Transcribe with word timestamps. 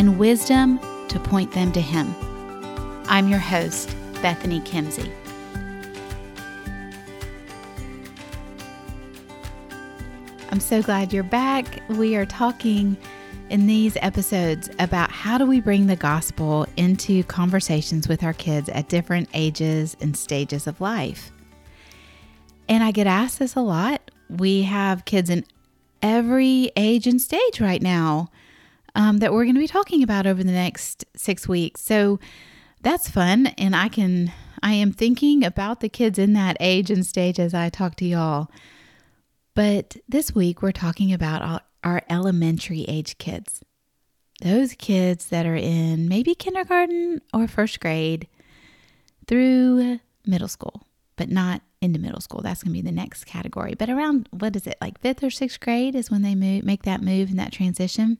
and 0.00 0.18
wisdom 0.18 0.80
to 1.08 1.20
point 1.20 1.52
them 1.52 1.70
to 1.70 1.80
Him. 1.80 2.14
I'm 3.06 3.28
your 3.28 3.38
host, 3.38 3.94
Bethany 4.22 4.60
Kimsey. 4.60 5.12
I'm 10.50 10.58
so 10.58 10.80
glad 10.80 11.12
you're 11.12 11.22
back. 11.22 11.82
We 11.90 12.16
are 12.16 12.24
talking 12.24 12.96
in 13.50 13.66
these 13.66 13.98
episodes 14.00 14.70
about 14.78 15.10
how 15.10 15.36
do 15.36 15.44
we 15.44 15.60
bring 15.60 15.86
the 15.86 15.96
gospel 15.96 16.66
into 16.78 17.22
conversations 17.24 18.08
with 18.08 18.24
our 18.24 18.32
kids 18.32 18.70
at 18.70 18.88
different 18.88 19.28
ages 19.34 19.98
and 20.00 20.16
stages 20.16 20.66
of 20.66 20.80
life. 20.80 21.30
And 22.70 22.82
I 22.82 22.90
get 22.90 23.06
asked 23.06 23.38
this 23.38 23.54
a 23.54 23.60
lot. 23.60 24.10
We 24.30 24.62
have 24.62 25.04
kids 25.04 25.28
in 25.28 25.44
every 26.00 26.72
age 26.74 27.06
and 27.06 27.20
stage 27.20 27.60
right 27.60 27.82
now 27.82 28.30
um, 28.94 29.18
that 29.18 29.32
we're 29.32 29.44
going 29.44 29.54
to 29.54 29.60
be 29.60 29.66
talking 29.66 30.02
about 30.02 30.26
over 30.26 30.42
the 30.42 30.52
next 30.52 31.04
six 31.16 31.48
weeks. 31.48 31.82
So 31.82 32.18
that's 32.82 33.08
fun. 33.08 33.48
And 33.58 33.74
I 33.76 33.88
can, 33.88 34.32
I 34.62 34.72
am 34.72 34.92
thinking 34.92 35.44
about 35.44 35.80
the 35.80 35.88
kids 35.88 36.18
in 36.18 36.32
that 36.34 36.56
age 36.60 36.90
and 36.90 37.04
stage 37.04 37.38
as 37.38 37.54
I 37.54 37.68
talk 37.68 37.96
to 37.96 38.04
y'all. 38.04 38.50
But 39.54 39.96
this 40.08 40.34
week 40.34 40.62
we're 40.62 40.72
talking 40.72 41.12
about 41.12 41.42
our, 41.42 41.60
our 41.84 42.02
elementary 42.08 42.84
age 42.88 43.18
kids. 43.18 43.62
Those 44.42 44.74
kids 44.74 45.26
that 45.26 45.44
are 45.44 45.56
in 45.56 46.08
maybe 46.08 46.34
kindergarten 46.34 47.20
or 47.34 47.46
first 47.46 47.78
grade 47.80 48.26
through 49.26 50.00
middle 50.24 50.48
school, 50.48 50.86
but 51.16 51.28
not 51.28 51.60
into 51.82 51.98
middle 51.98 52.20
school. 52.20 52.40
That's 52.40 52.62
going 52.62 52.74
to 52.74 52.82
be 52.82 52.86
the 52.86 52.94
next 52.94 53.24
category. 53.24 53.74
But 53.74 53.90
around, 53.90 54.28
what 54.30 54.56
is 54.56 54.66
it, 54.66 54.78
like 54.80 55.00
fifth 55.00 55.22
or 55.22 55.30
sixth 55.30 55.60
grade 55.60 55.94
is 55.94 56.10
when 56.10 56.22
they 56.22 56.34
move, 56.34 56.64
make 56.64 56.84
that 56.84 57.02
move 57.02 57.30
and 57.30 57.38
that 57.38 57.52
transition. 57.52 58.18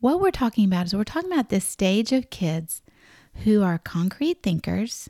What 0.00 0.20
we're 0.20 0.30
talking 0.30 0.66
about 0.66 0.86
is 0.86 0.94
we're 0.94 1.04
talking 1.04 1.32
about 1.32 1.48
this 1.48 1.64
stage 1.64 2.12
of 2.12 2.30
kids 2.30 2.82
who 3.44 3.62
are 3.62 3.78
concrete 3.78 4.42
thinkers. 4.42 5.08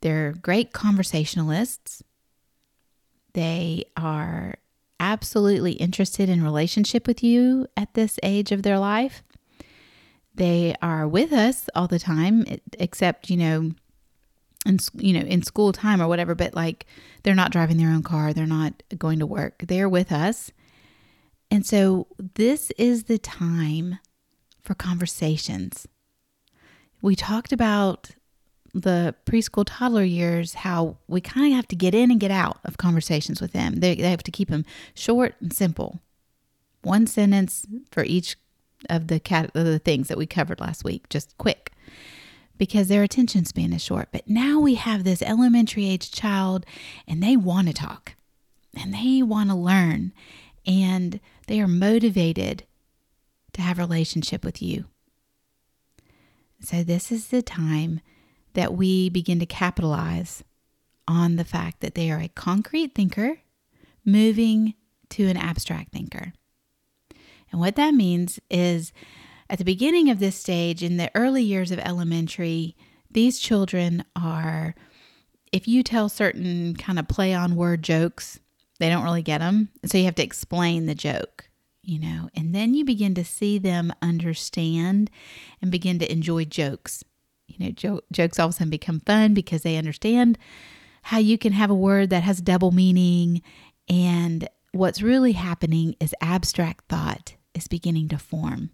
They're 0.00 0.32
great 0.32 0.72
conversationalists. 0.72 2.02
They 3.32 3.84
are 3.96 4.56
absolutely 5.00 5.72
interested 5.72 6.28
in 6.28 6.44
relationship 6.44 7.06
with 7.06 7.22
you 7.22 7.66
at 7.76 7.94
this 7.94 8.18
age 8.22 8.52
of 8.52 8.62
their 8.62 8.78
life. 8.78 9.22
They 10.34 10.74
are 10.80 11.06
with 11.06 11.32
us 11.32 11.68
all 11.74 11.88
the 11.88 11.98
time, 11.98 12.44
except, 12.78 13.28
you 13.28 13.36
know, 13.36 13.72
in, 14.66 14.78
you 14.94 15.12
know, 15.12 15.26
in 15.26 15.42
school 15.42 15.72
time 15.72 16.00
or 16.00 16.08
whatever, 16.08 16.34
but 16.34 16.54
like 16.54 16.86
they're 17.22 17.34
not 17.34 17.52
driving 17.52 17.76
their 17.76 17.90
own 17.90 18.02
car, 18.02 18.32
they're 18.32 18.46
not 18.46 18.82
going 18.96 19.18
to 19.18 19.26
work. 19.26 19.64
They're 19.66 19.88
with 19.88 20.10
us 20.12 20.52
and 21.54 21.64
so 21.64 22.08
this 22.34 22.72
is 22.72 23.04
the 23.04 23.16
time 23.16 24.00
for 24.60 24.74
conversations. 24.74 25.86
We 27.00 27.14
talked 27.14 27.52
about 27.52 28.10
the 28.74 29.14
preschool 29.24 29.62
toddler 29.64 30.02
years, 30.02 30.54
how 30.54 30.96
we 31.06 31.20
kind 31.20 31.46
of 31.46 31.52
have 31.54 31.68
to 31.68 31.76
get 31.76 31.94
in 31.94 32.10
and 32.10 32.18
get 32.18 32.32
out 32.32 32.58
of 32.64 32.76
conversations 32.76 33.40
with 33.40 33.52
them. 33.52 33.76
They, 33.76 33.94
they 33.94 34.10
have 34.10 34.24
to 34.24 34.32
keep 34.32 34.48
them 34.48 34.64
short 34.94 35.36
and 35.40 35.52
simple. 35.52 36.00
One 36.82 37.06
sentence 37.06 37.64
for 37.92 38.02
each 38.02 38.34
of 38.90 39.06
the 39.06 39.20
cat 39.20 39.52
of 39.54 39.64
the 39.64 39.78
things 39.78 40.08
that 40.08 40.18
we 40.18 40.26
covered 40.26 40.58
last 40.58 40.82
week, 40.82 41.08
just 41.08 41.38
quick, 41.38 41.70
because 42.58 42.88
their 42.88 43.04
attention 43.04 43.44
span 43.44 43.72
is 43.72 43.80
short. 43.80 44.08
But 44.10 44.28
now 44.28 44.58
we 44.58 44.74
have 44.74 45.04
this 45.04 45.22
elementary 45.22 45.88
age 45.88 46.10
child, 46.10 46.66
and 47.06 47.22
they 47.22 47.36
want 47.36 47.68
to 47.68 47.74
talk, 47.74 48.16
and 48.76 48.92
they 48.92 49.22
want 49.22 49.50
to 49.50 49.54
learn, 49.54 50.12
and 50.66 51.20
they 51.46 51.60
are 51.60 51.68
motivated 51.68 52.64
to 53.52 53.62
have 53.62 53.78
a 53.78 53.82
relationship 53.82 54.44
with 54.44 54.62
you. 54.62 54.86
So 56.60 56.82
this 56.82 57.12
is 57.12 57.28
the 57.28 57.42
time 57.42 58.00
that 58.54 58.74
we 58.74 59.08
begin 59.10 59.38
to 59.40 59.46
capitalize 59.46 60.42
on 61.06 61.36
the 61.36 61.44
fact 61.44 61.80
that 61.80 61.94
they 61.94 62.10
are 62.10 62.20
a 62.20 62.28
concrete 62.28 62.94
thinker 62.94 63.38
moving 64.04 64.74
to 65.10 65.26
an 65.26 65.36
abstract 65.36 65.92
thinker. 65.92 66.32
And 67.52 67.60
what 67.60 67.76
that 67.76 67.94
means 67.94 68.40
is 68.50 68.92
at 69.50 69.58
the 69.58 69.64
beginning 69.64 70.10
of 70.10 70.18
this 70.18 70.36
stage, 70.36 70.82
in 70.82 70.96
the 70.96 71.10
early 71.14 71.42
years 71.42 71.70
of 71.70 71.78
elementary, 71.78 72.76
these 73.10 73.38
children 73.38 74.04
are, 74.16 74.74
if 75.52 75.68
you 75.68 75.82
tell 75.82 76.08
certain 76.08 76.74
kind 76.74 76.98
of 76.98 77.06
play 77.06 77.34
on 77.34 77.54
word 77.54 77.82
jokes, 77.82 78.40
they 78.78 78.88
don't 78.88 79.04
really 79.04 79.22
get 79.22 79.38
them. 79.38 79.68
So 79.84 79.98
you 79.98 80.04
have 80.04 80.14
to 80.16 80.22
explain 80.24 80.86
the 80.86 80.94
joke, 80.94 81.48
you 81.82 81.98
know, 81.98 82.28
and 82.34 82.54
then 82.54 82.74
you 82.74 82.84
begin 82.84 83.14
to 83.14 83.24
see 83.24 83.58
them 83.58 83.92
understand 84.02 85.10
and 85.62 85.70
begin 85.70 85.98
to 86.00 86.10
enjoy 86.10 86.44
jokes. 86.44 87.04
You 87.46 87.66
know, 87.66 87.72
jo- 87.72 88.00
jokes 88.10 88.38
all 88.38 88.46
of 88.46 88.50
a 88.50 88.52
sudden 88.54 88.70
become 88.70 89.00
fun 89.00 89.34
because 89.34 89.62
they 89.62 89.76
understand 89.76 90.38
how 91.02 91.18
you 91.18 91.38
can 91.38 91.52
have 91.52 91.70
a 91.70 91.74
word 91.74 92.10
that 92.10 92.22
has 92.22 92.40
double 92.40 92.72
meaning. 92.72 93.42
And 93.88 94.48
what's 94.72 95.02
really 95.02 95.32
happening 95.32 95.94
is 96.00 96.14
abstract 96.20 96.86
thought 96.88 97.34
is 97.54 97.68
beginning 97.68 98.08
to 98.08 98.18
form. 98.18 98.70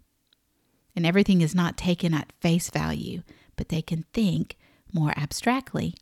And 0.95 1.05
everything 1.05 1.41
is 1.41 1.53
not 1.53 1.77
taken 1.77 2.13
at 2.13 2.33
face 2.41 2.69
value, 2.69 3.21
but 3.55 3.69
they 3.69 3.81
can 3.81 4.05
think 4.13 4.57
more 4.93 5.13
abstractly. 5.15 5.93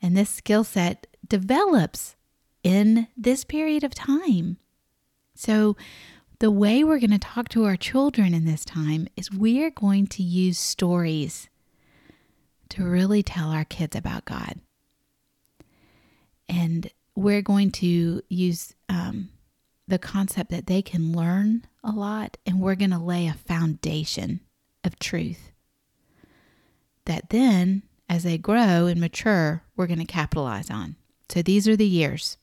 And 0.00 0.16
this 0.16 0.30
skill 0.30 0.64
set 0.64 1.06
develops 1.26 2.16
in 2.64 3.06
this 3.16 3.44
period 3.44 3.84
of 3.84 3.94
time. 3.94 4.56
So, 5.36 5.76
the 6.40 6.50
way 6.50 6.82
we're 6.82 6.98
going 6.98 7.10
to 7.12 7.18
talk 7.18 7.48
to 7.50 7.64
our 7.64 7.76
children 7.76 8.34
in 8.34 8.44
this 8.44 8.64
time 8.64 9.06
is 9.16 9.30
we're 9.30 9.70
going 9.70 10.08
to 10.08 10.22
use 10.22 10.58
stories 10.58 11.48
to 12.70 12.84
really 12.84 13.22
tell 13.22 13.50
our 13.50 13.64
kids 13.64 13.94
about 13.94 14.24
God. 14.24 14.58
And 16.48 16.90
we're 17.14 17.40
going 17.40 17.70
to 17.72 18.20
use 18.28 18.74
um, 18.88 19.30
the 19.86 19.98
concept 19.98 20.50
that 20.50 20.66
they 20.66 20.82
can 20.82 21.12
learn 21.12 21.66
a 21.84 21.92
lot, 21.92 22.36
and 22.44 22.60
we're 22.60 22.74
going 22.74 22.90
to 22.90 22.98
lay 22.98 23.28
a 23.28 23.34
foundation 23.34 24.40
of 24.82 24.98
truth 24.98 25.52
that 27.04 27.30
then, 27.30 27.82
as 28.08 28.22
they 28.22 28.38
grow 28.38 28.86
and 28.86 29.00
mature, 29.00 29.62
we're 29.76 29.86
going 29.86 29.98
to 29.98 30.04
capitalize 30.04 30.70
on. 30.70 30.96
So 31.28 31.42
these 31.42 31.68
are 31.68 31.76
the 31.76 31.86
years. 31.86 32.38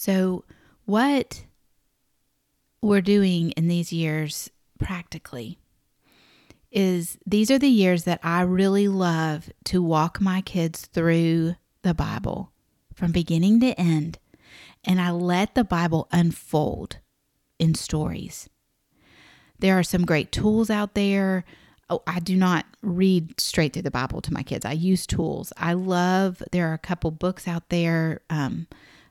So, 0.00 0.44
what 0.84 1.44
we're 2.80 3.00
doing 3.00 3.50
in 3.50 3.66
these 3.66 3.92
years 3.92 4.48
practically 4.78 5.58
is 6.70 7.18
these 7.26 7.50
are 7.50 7.58
the 7.58 7.66
years 7.66 8.04
that 8.04 8.20
I 8.22 8.42
really 8.42 8.86
love 8.86 9.50
to 9.64 9.82
walk 9.82 10.20
my 10.20 10.40
kids 10.40 10.86
through 10.86 11.56
the 11.82 11.94
Bible 11.94 12.52
from 12.94 13.10
beginning 13.10 13.58
to 13.58 13.72
end. 13.72 14.20
And 14.84 15.00
I 15.00 15.10
let 15.10 15.56
the 15.56 15.64
Bible 15.64 16.06
unfold 16.12 16.98
in 17.58 17.74
stories. 17.74 18.48
There 19.58 19.76
are 19.76 19.82
some 19.82 20.04
great 20.04 20.30
tools 20.30 20.70
out 20.70 20.94
there. 20.94 21.44
Oh, 21.90 22.04
I 22.06 22.20
do 22.20 22.36
not 22.36 22.66
read 22.82 23.40
straight 23.40 23.72
through 23.72 23.82
the 23.82 23.90
Bible 23.90 24.20
to 24.20 24.32
my 24.32 24.44
kids. 24.44 24.64
I 24.64 24.74
use 24.74 25.08
tools. 25.08 25.52
I 25.56 25.72
love, 25.72 26.40
there 26.52 26.70
are 26.70 26.74
a 26.74 26.78
couple 26.78 27.10
books 27.10 27.48
out 27.48 27.68
there. 27.68 28.20
Um, 28.30 28.68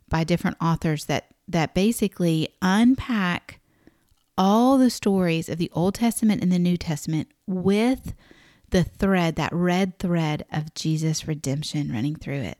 by 0.09 0.24
different 0.24 0.57
authors 0.62 1.06
that 1.06 1.27
that 1.48 1.74
basically 1.74 2.50
unpack 2.62 3.59
all 4.38 4.77
the 4.77 4.89
stories 4.89 5.50
of 5.50 5.57
the 5.57 5.71
Old 5.74 5.95
Testament 5.95 6.44
and 6.44 6.51
the 6.51 6.59
New 6.59 6.77
Testament 6.77 7.30
with 7.48 8.13
the 8.69 8.83
thread, 8.83 9.36
that 9.38 9.54
red 9.54 9.98
thread 9.98 10.45
of 10.51 10.74
Jesus' 10.74 11.27
redemption 11.27 11.92
running 11.92 12.15
through 12.15 12.42
it. 12.42 12.57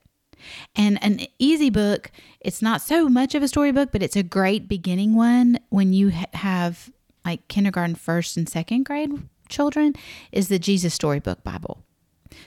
And 0.76 1.04
an 1.04 1.22
easy 1.38 1.70
book, 1.70 2.12
it's 2.40 2.62
not 2.62 2.82
so 2.82 3.10
much 3.10 3.36
of 3.36 3.44
a 3.44 3.48
storybook, 3.48 3.92
but 3.92 4.02
it's 4.02 4.16
a 4.16 4.24
great 4.24 4.68
beginning 4.70 5.16
one 5.16 5.60
when 5.70 5.94
you 5.94 6.10
have 6.34 6.92
like 7.26 7.48
kindergarten, 7.50 7.96
first, 7.96 8.38
and 8.38 8.48
second 8.48 8.86
grade 8.86 9.12
children, 9.50 9.94
is 10.32 10.48
the 10.48 10.60
Jesus 10.60 10.94
Storybook 10.94 11.44
Bible. 11.44 11.84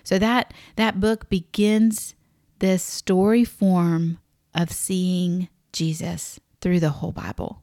So 0.02 0.18
that 0.18 0.54
that 0.76 1.00
book 1.00 1.28
begins 1.28 2.14
this 2.60 2.82
story 2.82 3.44
form 3.44 4.18
of 4.54 4.72
seeing 4.72 5.48
Jesus 5.72 6.40
through 6.60 6.80
the 6.80 6.90
whole 6.90 7.12
Bible. 7.12 7.62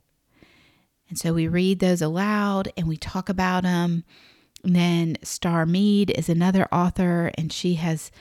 And 1.09 1.17
so 1.17 1.33
we 1.33 1.47
read 1.47 1.79
those 1.79 2.01
aloud 2.01 2.71
and 2.75 2.87
we 2.87 2.97
talk 2.97 3.29
about 3.29 3.63
them. 3.63 4.03
And 4.63 4.75
then 4.75 5.17
Starr 5.23 5.65
Meade 5.65 6.11
is 6.11 6.29
another 6.29 6.67
author, 6.73 7.31
and 7.37 7.53
she 7.53 7.75
has 7.75 8.11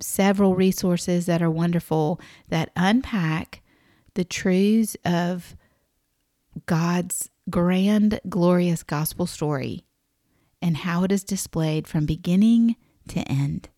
several 0.00 0.54
resources 0.54 1.26
that 1.26 1.42
are 1.42 1.50
wonderful 1.50 2.20
that 2.48 2.70
unpack 2.76 3.62
the 4.14 4.24
truths 4.24 4.96
of 5.04 5.56
God's 6.66 7.30
grand, 7.48 8.20
glorious 8.28 8.82
gospel 8.82 9.26
story 9.26 9.84
and 10.62 10.76
how 10.78 11.04
it 11.04 11.12
is 11.12 11.24
displayed 11.24 11.88
from 11.88 12.06
beginning 12.06 12.76
to 13.08 13.20
end. 13.20 13.68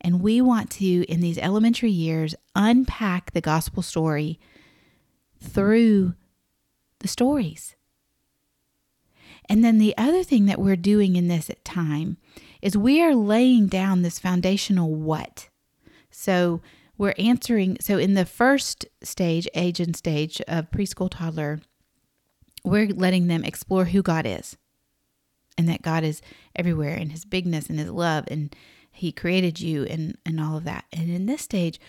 And 0.00 0.22
we 0.22 0.40
want 0.40 0.70
to, 0.72 1.04
in 1.10 1.20
these 1.20 1.38
elementary 1.38 1.90
years, 1.90 2.34
unpack 2.54 3.32
the 3.32 3.40
gospel 3.40 3.82
story 3.82 4.38
through 5.38 6.14
the 7.00 7.08
stories. 7.08 7.76
And 9.48 9.64
then 9.64 9.78
the 9.78 9.96
other 9.98 10.22
thing 10.22 10.46
that 10.46 10.60
we're 10.60 10.76
doing 10.76 11.16
in 11.16 11.28
this 11.28 11.50
at 11.50 11.64
time 11.64 12.18
is 12.62 12.76
we 12.76 13.02
are 13.02 13.14
laying 13.14 13.66
down 13.66 14.02
this 14.02 14.18
foundational 14.18 14.94
what. 14.94 15.48
So 16.10 16.60
we're 16.96 17.14
answering, 17.18 17.78
so 17.80 17.98
in 17.98 18.14
the 18.14 18.26
first 18.26 18.86
stage, 19.02 19.48
age 19.54 19.80
and 19.80 19.96
stage 19.96 20.40
of 20.46 20.70
preschool 20.70 21.10
toddler, 21.10 21.60
we're 22.62 22.88
letting 22.88 23.26
them 23.26 23.42
explore 23.42 23.86
who 23.86 24.02
God 24.02 24.26
is 24.26 24.56
and 25.56 25.68
that 25.68 25.82
God 25.82 26.04
is 26.04 26.22
everywhere 26.54 26.94
and 26.94 27.10
his 27.10 27.24
bigness 27.24 27.68
and 27.68 27.78
his 27.78 27.90
love 27.90 28.24
and 28.28 28.54
he 28.90 29.12
created 29.12 29.60
you 29.60 29.84
and, 29.84 30.16
and 30.26 30.40
all 30.40 30.56
of 30.56 30.64
that. 30.64 30.84
And 30.92 31.10
in 31.10 31.26
this 31.26 31.42
stage, 31.42 31.80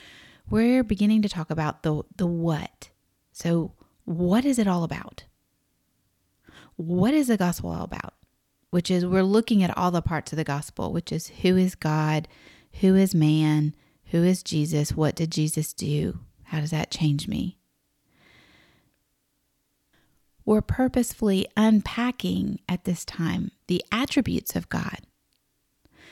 we're 0.49 0.83
beginning 0.83 1.21
to 1.21 1.29
talk 1.29 1.49
about 1.49 1.83
the 1.83 2.03
the 2.15 2.27
what. 2.27 2.89
So 3.31 3.73
what 4.05 4.45
is 4.45 4.59
it 4.59 4.67
all 4.67 4.83
about? 4.83 5.25
What 6.75 7.13
is 7.13 7.27
the 7.27 7.37
gospel 7.37 7.71
all 7.71 7.83
about? 7.83 8.13
Which 8.69 8.89
is 8.89 9.05
we're 9.05 9.23
looking 9.23 9.63
at 9.63 9.77
all 9.77 9.91
the 9.91 10.01
parts 10.01 10.31
of 10.31 10.37
the 10.37 10.43
gospel, 10.43 10.91
which 10.91 11.11
is 11.11 11.27
who 11.27 11.57
is 11.57 11.75
God, 11.75 12.27
who 12.81 12.95
is 12.95 13.13
man, 13.13 13.75
who 14.05 14.23
is 14.23 14.43
Jesus, 14.43 14.93
what 14.93 15.15
did 15.15 15.31
Jesus 15.31 15.73
do? 15.73 16.19
How 16.43 16.59
does 16.59 16.71
that 16.71 16.91
change 16.91 17.27
me? 17.27 17.57
We're 20.43 20.61
purposefully 20.61 21.47
unpacking 21.55 22.59
at 22.67 22.83
this 22.83 23.05
time 23.05 23.51
the 23.67 23.83
attributes 23.91 24.55
of 24.55 24.69
God. 24.69 24.99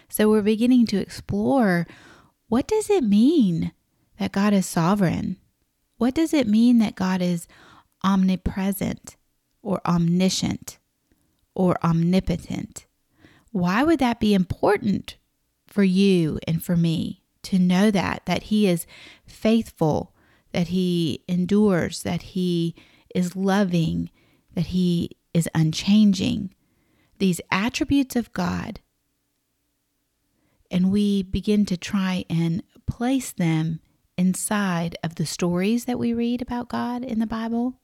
So 0.10 0.30
we're 0.30 0.42
beginning 0.42 0.86
to 0.88 0.98
explore 0.98 1.88
what 2.48 2.68
does 2.68 2.90
it 2.90 3.04
mean 3.04 3.72
that 4.20 4.32
God 4.32 4.54
is 4.54 4.66
sovereign? 4.66 5.38
What 5.98 6.16
does 6.16 6.34
it 6.34 6.48
mean 6.48 6.80
that 6.80 6.96
God 6.96 7.22
is 7.22 7.48
omnipresent 8.04 9.16
or 9.62 9.82
omniscient 9.86 10.78
or 11.54 11.78
omnipotent? 11.84 12.86
Why 13.52 13.84
would 13.84 14.00
that 14.00 14.20
be 14.20 14.34
important 14.34 15.18
for 15.68 15.84
you 15.84 16.40
and 16.48 16.64
for 16.64 16.76
me 16.76 17.24
to 17.44 17.60
know 17.60 17.92
that 17.92 18.26
that 18.26 18.44
he 18.44 18.68
is 18.68 18.88
faithful, 19.26 20.14
that 20.52 20.70
he 20.70 21.24
endures, 21.28 22.04
that 22.04 22.22
he 22.22 22.76
is 23.14 23.36
loving, 23.36 24.10
that 24.54 24.68
He 24.68 25.12
is 25.34 25.50
unchanging, 25.54 26.54
these 27.18 27.42
attributes 27.52 28.16
of 28.16 28.34
God, 28.34 28.80
and 30.72 30.92
we 30.92 31.24
begin 31.24 31.66
to 31.66 31.78
try 31.78 32.26
and 32.30 32.64
place 32.86 33.32
them 33.32 33.80
inside 34.18 34.98
of 35.04 35.16
the 35.16 35.26
stories 35.26 35.86
that 35.86 36.00
we 36.00 36.14
read 36.14 36.42
about 36.42 36.70
God 36.70 37.04
in 37.04 37.20
the 37.20 37.28
Bible 37.28 37.76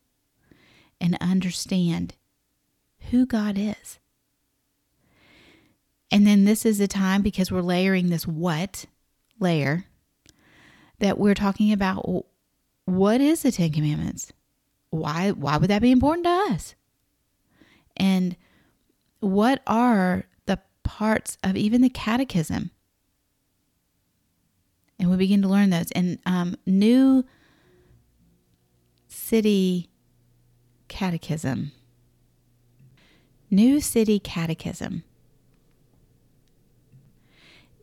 and 0.99 1.17
understand 1.21 2.15
who 3.11 3.25
God 3.25 3.57
is. 3.57 3.99
And 6.11 6.25
then 6.25 6.45
this 6.45 6.65
is 6.65 6.77
the 6.77 6.87
time 6.87 7.21
because 7.21 7.51
we're 7.51 7.61
layering 7.61 8.09
this 8.09 8.27
what 8.27 8.85
layer 9.39 9.85
that 10.99 11.17
we're 11.17 11.33
talking 11.33 11.71
about 11.71 12.25
what 12.85 13.19
is 13.19 13.41
the 13.41 13.51
10 13.51 13.71
commandments? 13.71 14.31
why 14.95 15.31
why 15.31 15.57
would 15.57 15.69
that 15.69 15.81
be 15.81 15.91
important 15.91 16.25
to 16.25 16.53
us? 16.53 16.75
And 17.97 18.35
what 19.19 19.61
are 19.67 20.25
the 20.45 20.59
parts 20.83 21.37
of 21.43 21.55
even 21.55 21.81
the 21.81 21.89
catechism? 21.89 22.71
And 24.99 25.09
we 25.09 25.17
begin 25.17 25.41
to 25.41 25.47
learn 25.47 25.69
those. 25.69 25.91
And 25.91 26.19
um, 26.25 26.55
New 26.65 27.25
City 29.07 29.89
Catechism. 30.87 31.71
New 33.49 33.79
City 33.81 34.19
Catechism 34.19 35.03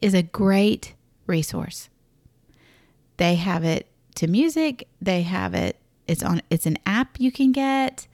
is 0.00 0.14
a 0.14 0.22
great 0.22 0.94
resource. 1.26 1.88
They 3.18 3.36
have 3.36 3.64
it 3.64 3.88
to 4.16 4.26
music, 4.26 4.88
they 5.00 5.22
have 5.22 5.54
it 5.54 5.78
it's 6.06 6.22
on 6.22 6.42
it's 6.50 6.66
an 6.66 6.76
app 6.84 7.18
you 7.18 7.32
can 7.32 7.52
get. 7.52 8.06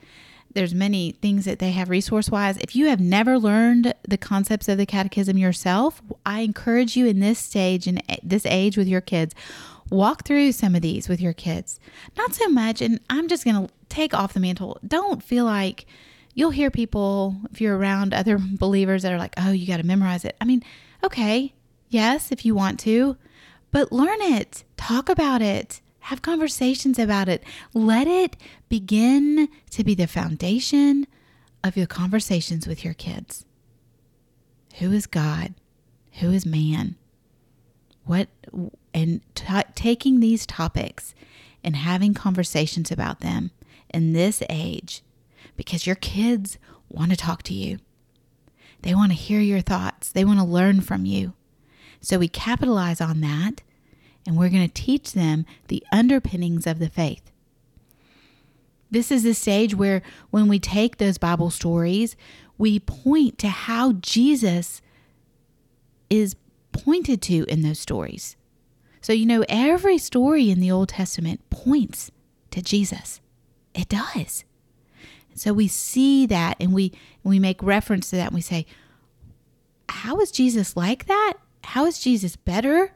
There's 0.58 0.74
many 0.74 1.12
things 1.12 1.44
that 1.44 1.60
they 1.60 1.70
have 1.70 1.88
resource 1.88 2.30
wise. 2.30 2.56
If 2.56 2.74
you 2.74 2.86
have 2.86 2.98
never 2.98 3.38
learned 3.38 3.94
the 4.02 4.18
concepts 4.18 4.66
of 4.66 4.76
the 4.76 4.86
catechism 4.86 5.38
yourself, 5.38 6.02
I 6.26 6.40
encourage 6.40 6.96
you 6.96 7.06
in 7.06 7.20
this 7.20 7.38
stage 7.38 7.86
and 7.86 8.02
this 8.24 8.44
age 8.44 8.76
with 8.76 8.88
your 8.88 9.00
kids, 9.00 9.36
walk 9.88 10.24
through 10.24 10.50
some 10.50 10.74
of 10.74 10.82
these 10.82 11.08
with 11.08 11.20
your 11.20 11.32
kids. 11.32 11.78
Not 12.16 12.34
so 12.34 12.48
much, 12.48 12.82
and 12.82 12.98
I'm 13.08 13.28
just 13.28 13.44
going 13.44 13.68
to 13.68 13.72
take 13.88 14.12
off 14.12 14.34
the 14.34 14.40
mantle. 14.40 14.80
Don't 14.84 15.22
feel 15.22 15.44
like 15.44 15.86
you'll 16.34 16.50
hear 16.50 16.72
people, 16.72 17.36
if 17.52 17.60
you're 17.60 17.78
around 17.78 18.12
other 18.12 18.36
believers, 18.58 19.04
that 19.04 19.12
are 19.12 19.18
like, 19.18 19.34
oh, 19.36 19.52
you 19.52 19.64
got 19.64 19.76
to 19.76 19.86
memorize 19.86 20.24
it. 20.24 20.36
I 20.40 20.44
mean, 20.44 20.64
okay, 21.04 21.54
yes, 21.88 22.32
if 22.32 22.44
you 22.44 22.56
want 22.56 22.80
to, 22.80 23.16
but 23.70 23.92
learn 23.92 24.20
it, 24.20 24.64
talk 24.76 25.08
about 25.08 25.40
it. 25.40 25.80
Have 26.08 26.22
conversations 26.22 26.98
about 26.98 27.28
it. 27.28 27.44
Let 27.74 28.06
it 28.06 28.34
begin 28.70 29.46
to 29.72 29.84
be 29.84 29.94
the 29.94 30.06
foundation 30.06 31.06
of 31.62 31.76
your 31.76 31.86
conversations 31.86 32.66
with 32.66 32.82
your 32.82 32.94
kids. 32.94 33.44
Who 34.78 34.90
is 34.90 35.06
God? 35.06 35.52
Who 36.20 36.32
is 36.32 36.46
man? 36.46 36.96
What 38.06 38.28
and 38.94 39.20
t- 39.34 39.44
taking 39.74 40.20
these 40.20 40.46
topics 40.46 41.14
and 41.62 41.76
having 41.76 42.14
conversations 42.14 42.90
about 42.90 43.20
them 43.20 43.50
in 43.92 44.14
this 44.14 44.42
age 44.48 45.02
because 45.58 45.86
your 45.86 45.96
kids 45.96 46.56
want 46.88 47.10
to 47.10 47.18
talk 47.18 47.42
to 47.42 47.54
you. 47.54 47.80
They 48.80 48.94
want 48.94 49.12
to 49.12 49.18
hear 49.18 49.40
your 49.40 49.60
thoughts. 49.60 50.10
They 50.10 50.24
want 50.24 50.38
to 50.38 50.44
learn 50.46 50.80
from 50.80 51.04
you. 51.04 51.34
So 52.00 52.18
we 52.18 52.28
capitalize 52.28 53.02
on 53.02 53.20
that 53.20 53.60
and 54.28 54.36
we're 54.36 54.50
going 54.50 54.68
to 54.68 54.74
teach 54.82 55.14
them 55.14 55.46
the 55.68 55.82
underpinnings 55.90 56.66
of 56.66 56.78
the 56.78 56.90
faith. 56.90 57.32
This 58.90 59.10
is 59.10 59.22
the 59.22 59.32
stage 59.32 59.74
where, 59.74 60.02
when 60.28 60.48
we 60.48 60.58
take 60.58 60.98
those 60.98 61.16
Bible 61.16 61.48
stories, 61.48 62.14
we 62.58 62.78
point 62.78 63.38
to 63.38 63.48
how 63.48 63.94
Jesus 63.94 64.82
is 66.10 66.36
pointed 66.72 67.22
to 67.22 67.46
in 67.48 67.62
those 67.62 67.78
stories. 67.78 68.36
So, 69.00 69.14
you 69.14 69.24
know, 69.24 69.46
every 69.48 69.96
story 69.96 70.50
in 70.50 70.60
the 70.60 70.70
Old 70.70 70.90
Testament 70.90 71.40
points 71.48 72.10
to 72.50 72.60
Jesus. 72.60 73.22
It 73.72 73.88
does. 73.88 74.44
So 75.36 75.54
we 75.54 75.68
see 75.68 76.26
that 76.26 76.58
and 76.60 76.74
we 76.74 76.92
and 77.24 77.30
we 77.30 77.38
make 77.38 77.62
reference 77.62 78.10
to 78.10 78.16
that 78.16 78.26
and 78.26 78.34
we 78.34 78.42
say, 78.42 78.66
how 79.88 80.20
is 80.20 80.30
Jesus 80.30 80.76
like 80.76 81.06
that? 81.06 81.34
How 81.64 81.86
is 81.86 81.98
Jesus 81.98 82.36
better? 82.36 82.92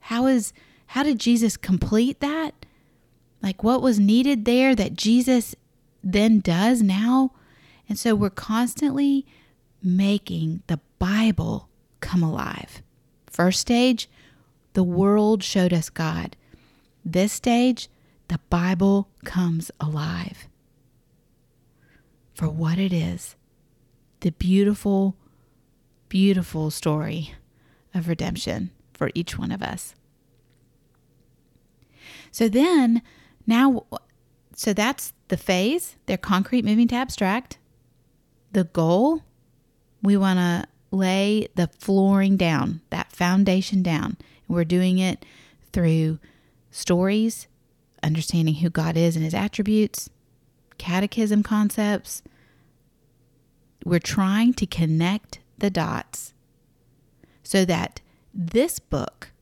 How 0.00 0.26
is 0.26 0.52
how 0.92 1.02
did 1.02 1.18
Jesus 1.18 1.56
complete 1.56 2.20
that? 2.20 2.66
Like 3.42 3.64
what 3.64 3.80
was 3.80 3.98
needed 3.98 4.44
there 4.44 4.74
that 4.74 4.92
Jesus 4.92 5.54
then 6.04 6.40
does 6.40 6.82
now? 6.82 7.32
And 7.88 7.98
so 7.98 8.14
we're 8.14 8.28
constantly 8.28 9.24
making 9.82 10.62
the 10.66 10.80
Bible 10.98 11.70
come 12.00 12.22
alive. 12.22 12.82
First 13.26 13.60
stage, 13.60 14.06
the 14.74 14.82
world 14.82 15.42
showed 15.42 15.72
us 15.72 15.88
God. 15.88 16.36
This 17.02 17.32
stage, 17.32 17.88
the 18.28 18.40
Bible 18.50 19.08
comes 19.24 19.70
alive 19.80 20.46
for 22.34 22.50
what 22.50 22.78
it 22.78 22.92
is 22.92 23.34
the 24.20 24.32
beautiful, 24.32 25.16
beautiful 26.10 26.70
story 26.70 27.32
of 27.94 28.08
redemption 28.08 28.70
for 28.92 29.10
each 29.14 29.38
one 29.38 29.50
of 29.50 29.62
us. 29.62 29.94
So 32.32 32.48
then, 32.48 33.02
now, 33.46 33.84
so 34.56 34.72
that's 34.72 35.12
the 35.28 35.36
phase. 35.36 35.96
They're 36.06 36.16
concrete 36.16 36.64
moving 36.64 36.88
to 36.88 36.96
abstract. 36.96 37.58
The 38.52 38.64
goal, 38.64 39.22
we 40.02 40.16
want 40.16 40.38
to 40.38 40.66
lay 40.90 41.48
the 41.54 41.68
flooring 41.78 42.36
down, 42.36 42.80
that 42.90 43.12
foundation 43.12 43.82
down. 43.82 44.16
We're 44.48 44.64
doing 44.64 44.98
it 44.98 45.24
through 45.72 46.18
stories, 46.70 47.46
understanding 48.02 48.56
who 48.56 48.70
God 48.70 48.96
is 48.96 49.14
and 49.14 49.24
his 49.24 49.34
attributes, 49.34 50.10
catechism 50.78 51.42
concepts. 51.42 52.22
We're 53.84 54.00
trying 54.00 54.54
to 54.54 54.66
connect 54.66 55.40
the 55.58 55.70
dots 55.70 56.34
so 57.42 57.64
that 57.64 58.00
this 58.34 58.78
book 58.78 59.32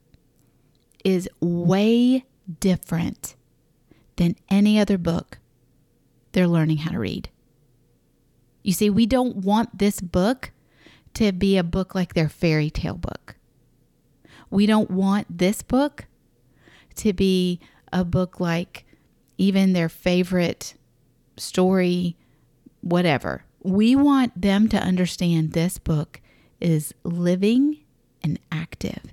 is 1.04 1.28
way 1.40 2.24
different 2.58 3.36
than 4.16 4.36
any 4.48 4.78
other 4.78 4.98
book 4.98 5.38
they're 6.32 6.48
learning 6.48 6.78
how 6.78 6.92
to 6.92 6.98
read. 6.98 7.28
You 8.62 8.72
see, 8.72 8.90
we 8.90 9.06
don't 9.06 9.36
want 9.36 9.78
this 9.78 10.00
book 10.00 10.52
to 11.14 11.32
be 11.32 11.56
a 11.56 11.64
book 11.64 11.94
like 11.94 12.14
their 12.14 12.28
fairy 12.28 12.70
tale 12.70 12.94
book. 12.94 13.36
We 14.50 14.66
don't 14.66 14.90
want 14.90 15.38
this 15.38 15.62
book 15.62 16.06
to 16.96 17.12
be 17.12 17.60
a 17.92 18.04
book 18.04 18.40
like 18.40 18.84
even 19.38 19.72
their 19.72 19.88
favorite 19.88 20.74
story, 21.36 22.16
whatever. 22.80 23.44
We 23.62 23.96
want 23.96 24.40
them 24.40 24.68
to 24.68 24.76
understand 24.76 25.52
this 25.52 25.78
book 25.78 26.20
is 26.60 26.94
living 27.04 27.78
and 28.22 28.38
active, 28.52 29.12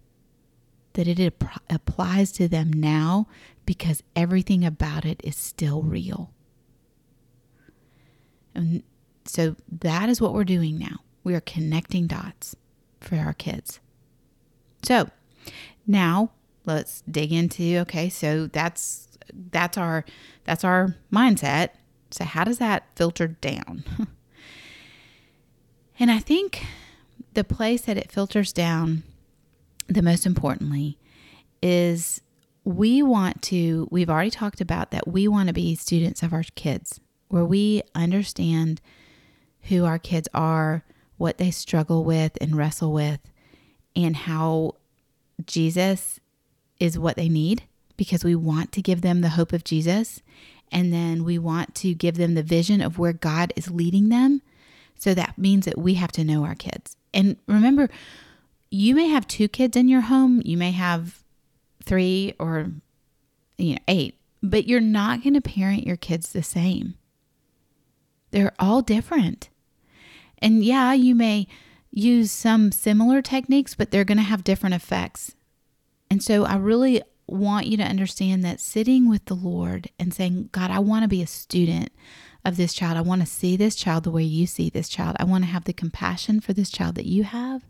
that 0.97 1.07
it 1.07 1.19
ap- 1.19 1.61
applies 1.69 2.31
to 2.31 2.47
them 2.47 2.73
now 2.73 3.27
because 3.67 4.01
everything 4.15 4.65
about 4.65 5.05
it 5.05 5.21
is 5.23 5.35
still 5.35 5.83
real. 5.83 6.31
And 8.55 8.81
so 9.23 9.55
that 9.71 10.09
is 10.09 10.19
what 10.19 10.33
we're 10.33 10.43
doing 10.43 10.79
now. 10.79 11.01
We 11.23 11.35
are 11.35 11.41
connecting 11.41 12.07
dots 12.07 12.55
for 12.99 13.15
our 13.15 13.33
kids. 13.33 13.79
So 14.81 15.11
now 15.85 16.31
let's 16.65 17.01
dig 17.01 17.31
into 17.31 17.77
okay, 17.81 18.09
so 18.09 18.47
that's 18.47 19.07
that's 19.51 19.77
our 19.77 20.03
that's 20.45 20.63
our 20.63 20.95
mindset. 21.13 21.69
So 22.09 22.23
how 22.23 22.43
does 22.43 22.57
that 22.57 22.87
filter 22.95 23.27
down? 23.27 23.83
and 25.99 26.09
I 26.09 26.17
think 26.17 26.65
the 27.35 27.43
place 27.43 27.81
that 27.81 27.97
it 27.97 28.11
filters 28.11 28.51
down 28.51 29.03
the 29.87 30.01
most 30.01 30.25
importantly 30.25 30.97
is 31.61 32.21
we 32.63 33.01
want 33.01 33.41
to 33.41 33.87
we've 33.91 34.09
already 34.09 34.29
talked 34.29 34.61
about 34.61 34.91
that 34.91 35.07
we 35.07 35.27
want 35.27 35.47
to 35.47 35.53
be 35.53 35.75
students 35.75 36.21
of 36.21 36.33
our 36.33 36.43
kids 36.55 36.99
where 37.29 37.45
we 37.45 37.81
understand 37.95 38.81
who 39.63 39.85
our 39.85 39.99
kids 39.99 40.27
are, 40.33 40.83
what 41.17 41.37
they 41.37 41.51
struggle 41.51 42.03
with 42.03 42.37
and 42.39 42.55
wrestle 42.55 42.93
with, 42.93 43.19
and 43.95 44.15
how 44.15 44.75
Jesus 45.45 46.19
is 46.79 46.97
what 46.97 47.15
they 47.15 47.29
need 47.29 47.63
because 47.97 48.23
we 48.23 48.35
want 48.35 48.71
to 48.71 48.81
give 48.81 49.01
them 49.01 49.21
the 49.21 49.29
hope 49.29 49.53
of 49.53 49.63
Jesus. 49.63 50.21
And 50.71 50.93
then 50.93 51.23
we 51.23 51.39
want 51.39 51.75
to 51.75 51.93
give 51.93 52.17
them 52.17 52.35
the 52.35 52.43
vision 52.43 52.81
of 52.81 52.99
where 52.99 53.13
God 53.13 53.53
is 53.55 53.71
leading 53.71 54.09
them. 54.09 54.41
So 54.97 55.13
that 55.13 55.37
means 55.37 55.65
that 55.65 55.77
we 55.77 55.95
have 55.95 56.11
to 56.13 56.23
know 56.23 56.43
our 56.43 56.55
kids. 56.55 56.97
And 57.13 57.37
remember, 57.47 57.89
you 58.69 58.95
may 58.95 59.07
have 59.07 59.27
two 59.27 59.47
kids 59.47 59.77
in 59.77 59.87
your 59.87 60.01
home, 60.01 60.41
you 60.45 60.57
may 60.57 60.71
have 60.71 61.23
three 61.83 62.33
or 62.39 62.71
you 63.57 63.73
know, 63.73 63.81
eight, 63.87 64.19
but 64.43 64.67
you're 64.67 64.81
not 64.81 65.23
going 65.23 65.33
to 65.33 65.41
parent 65.41 65.85
your 65.85 65.97
kids 65.97 66.31
the 66.31 66.43
same. 66.43 66.95
They're 68.31 68.53
all 68.59 68.81
different. 68.81 69.49
And 70.39 70.63
yeah, 70.63 70.93
you 70.93 71.15
may 71.15 71.47
use 71.91 72.31
some 72.31 72.71
similar 72.71 73.21
techniques, 73.21 73.73
but 73.73 73.91
they're 73.91 74.03
going 74.03 74.17
to 74.17 74.23
have 74.23 74.43
different 74.43 74.75
effects. 74.75 75.35
And 76.09 76.21
so 76.21 76.45
I 76.45 76.57
really 76.57 77.01
want 77.25 77.67
you 77.67 77.77
to 77.77 77.83
understand 77.83 78.43
that 78.43 78.59
sitting 78.59 79.09
with 79.09 79.25
the 79.25 79.33
Lord 79.33 79.89
and 79.99 80.13
saying, 80.13 80.49
God, 80.51 80.71
I 80.71 80.79
want 80.79 81.03
to 81.03 81.09
be 81.09 81.21
a 81.21 81.27
student 81.27 81.91
of 82.45 82.55
this 82.55 82.73
child. 82.73 82.97
I 82.97 83.01
want 83.01 83.21
to 83.21 83.27
see 83.27 83.57
this 83.57 83.75
child 83.75 84.03
the 84.03 84.11
way 84.11 84.23
you 84.23 84.45
see 84.45 84.69
this 84.69 84.87
child. 84.87 85.17
I 85.19 85.25
want 85.25 85.43
to 85.43 85.49
have 85.49 85.65
the 85.65 85.73
compassion 85.73 86.39
for 86.39 86.53
this 86.53 86.69
child 86.69 86.95
that 86.95 87.05
you 87.05 87.23
have. 87.23 87.63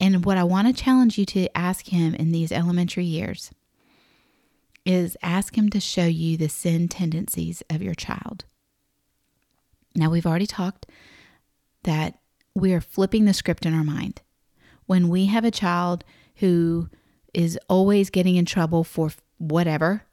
And 0.00 0.24
what 0.24 0.38
I 0.38 0.44
want 0.44 0.68
to 0.68 0.82
challenge 0.82 1.18
you 1.18 1.24
to 1.26 1.56
ask 1.56 1.88
Him 1.88 2.14
in 2.14 2.30
these 2.30 2.52
elementary 2.52 3.04
years 3.04 3.50
is 4.84 5.16
ask 5.22 5.56
Him 5.56 5.68
to 5.70 5.80
show 5.80 6.06
you 6.06 6.36
the 6.36 6.48
sin 6.48 6.88
tendencies 6.88 7.62
of 7.68 7.82
your 7.82 7.94
child. 7.94 8.44
Now, 9.94 10.10
we've 10.10 10.26
already 10.26 10.46
talked 10.46 10.86
that 11.82 12.18
we 12.54 12.72
are 12.72 12.80
flipping 12.80 13.24
the 13.24 13.34
script 13.34 13.66
in 13.66 13.74
our 13.74 13.84
mind. 13.84 14.22
When 14.86 15.08
we 15.08 15.26
have 15.26 15.44
a 15.44 15.50
child 15.50 16.04
who 16.36 16.88
is 17.34 17.58
always 17.68 18.10
getting 18.10 18.36
in 18.36 18.44
trouble 18.44 18.84
for 18.84 19.10
whatever, 19.38 20.04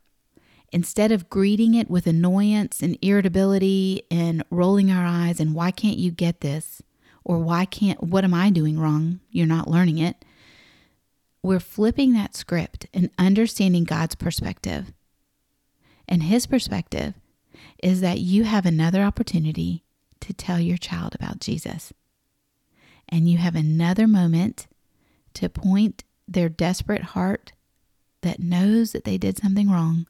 instead 0.71 1.11
of 1.11 1.29
greeting 1.29 1.73
it 1.73 1.89
with 1.89 2.07
annoyance 2.07 2.81
and 2.81 2.97
irritability 3.01 4.03
and 4.11 4.43
rolling 4.49 4.91
our 4.91 5.05
eyes 5.05 5.39
and 5.39 5.53
why 5.53 5.71
can't 5.71 5.97
you 5.97 6.11
get 6.11 6.41
this? 6.41 6.81
Or 7.25 7.39
why 7.39 7.65
can't, 7.65 8.01
what 8.01 8.24
am 8.24 8.34
I 8.34 8.51
doing 8.51 8.79
wrong? 8.79 9.20
You're 9.32 9.48
not 9.48 9.70
learning 9.70 9.98
it. 9.98 10.24
We're 11.41 11.60
flipping 11.60 12.13
that 12.13 12.36
script 12.36 12.86
and 12.94 13.10
understanding 13.17 13.84
God's 13.84 14.15
perspective. 14.15 14.94
And 16.08 16.24
His 16.24 16.46
perspective 16.46 17.15
is 17.84 18.01
that 18.01 18.20
you 18.20 18.44
have 18.44 18.65
another 18.65 19.01
opportunity 19.01 19.84
to 20.22 20.34
tell 20.34 20.60
your 20.60 20.77
child 20.77 21.15
about 21.15 21.39
Jesus. 21.39 21.91
And 23.10 23.29
you 23.29 23.38
have 23.38 23.55
another 23.55 24.08
moment 24.08 24.67
to 25.34 25.50
point 25.50 26.03
their 26.27 26.50
desperate 26.50 27.03
heart 27.03 27.53
that 28.22 28.39
knows 28.39 28.91
that 28.91 29.03
they 29.03 29.17
did 29.17 29.38
something 29.38 29.70
wrong 29.70 30.08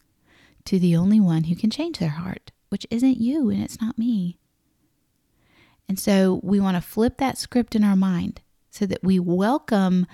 to 0.65 0.79
the 0.79 0.95
only 0.95 1.19
one 1.19 1.45
who 1.45 1.55
can 1.55 1.69
change 1.69 1.99
their 1.99 2.09
heart, 2.09 2.51
which 2.69 2.87
isn't 2.89 3.19
you 3.19 3.49
and 3.49 3.61
it's 3.61 3.81
not 3.81 3.97
me. 3.97 4.37
And 5.87 5.99
so 5.99 6.39
we 6.43 6.59
want 6.59 6.77
to 6.77 6.81
flip 6.81 7.17
that 7.17 7.37
script 7.37 7.75
in 7.75 7.83
our 7.83 7.95
mind 7.95 8.41
so 8.69 8.85
that 8.85 9.03
we 9.03 9.19
welcome 9.19 10.07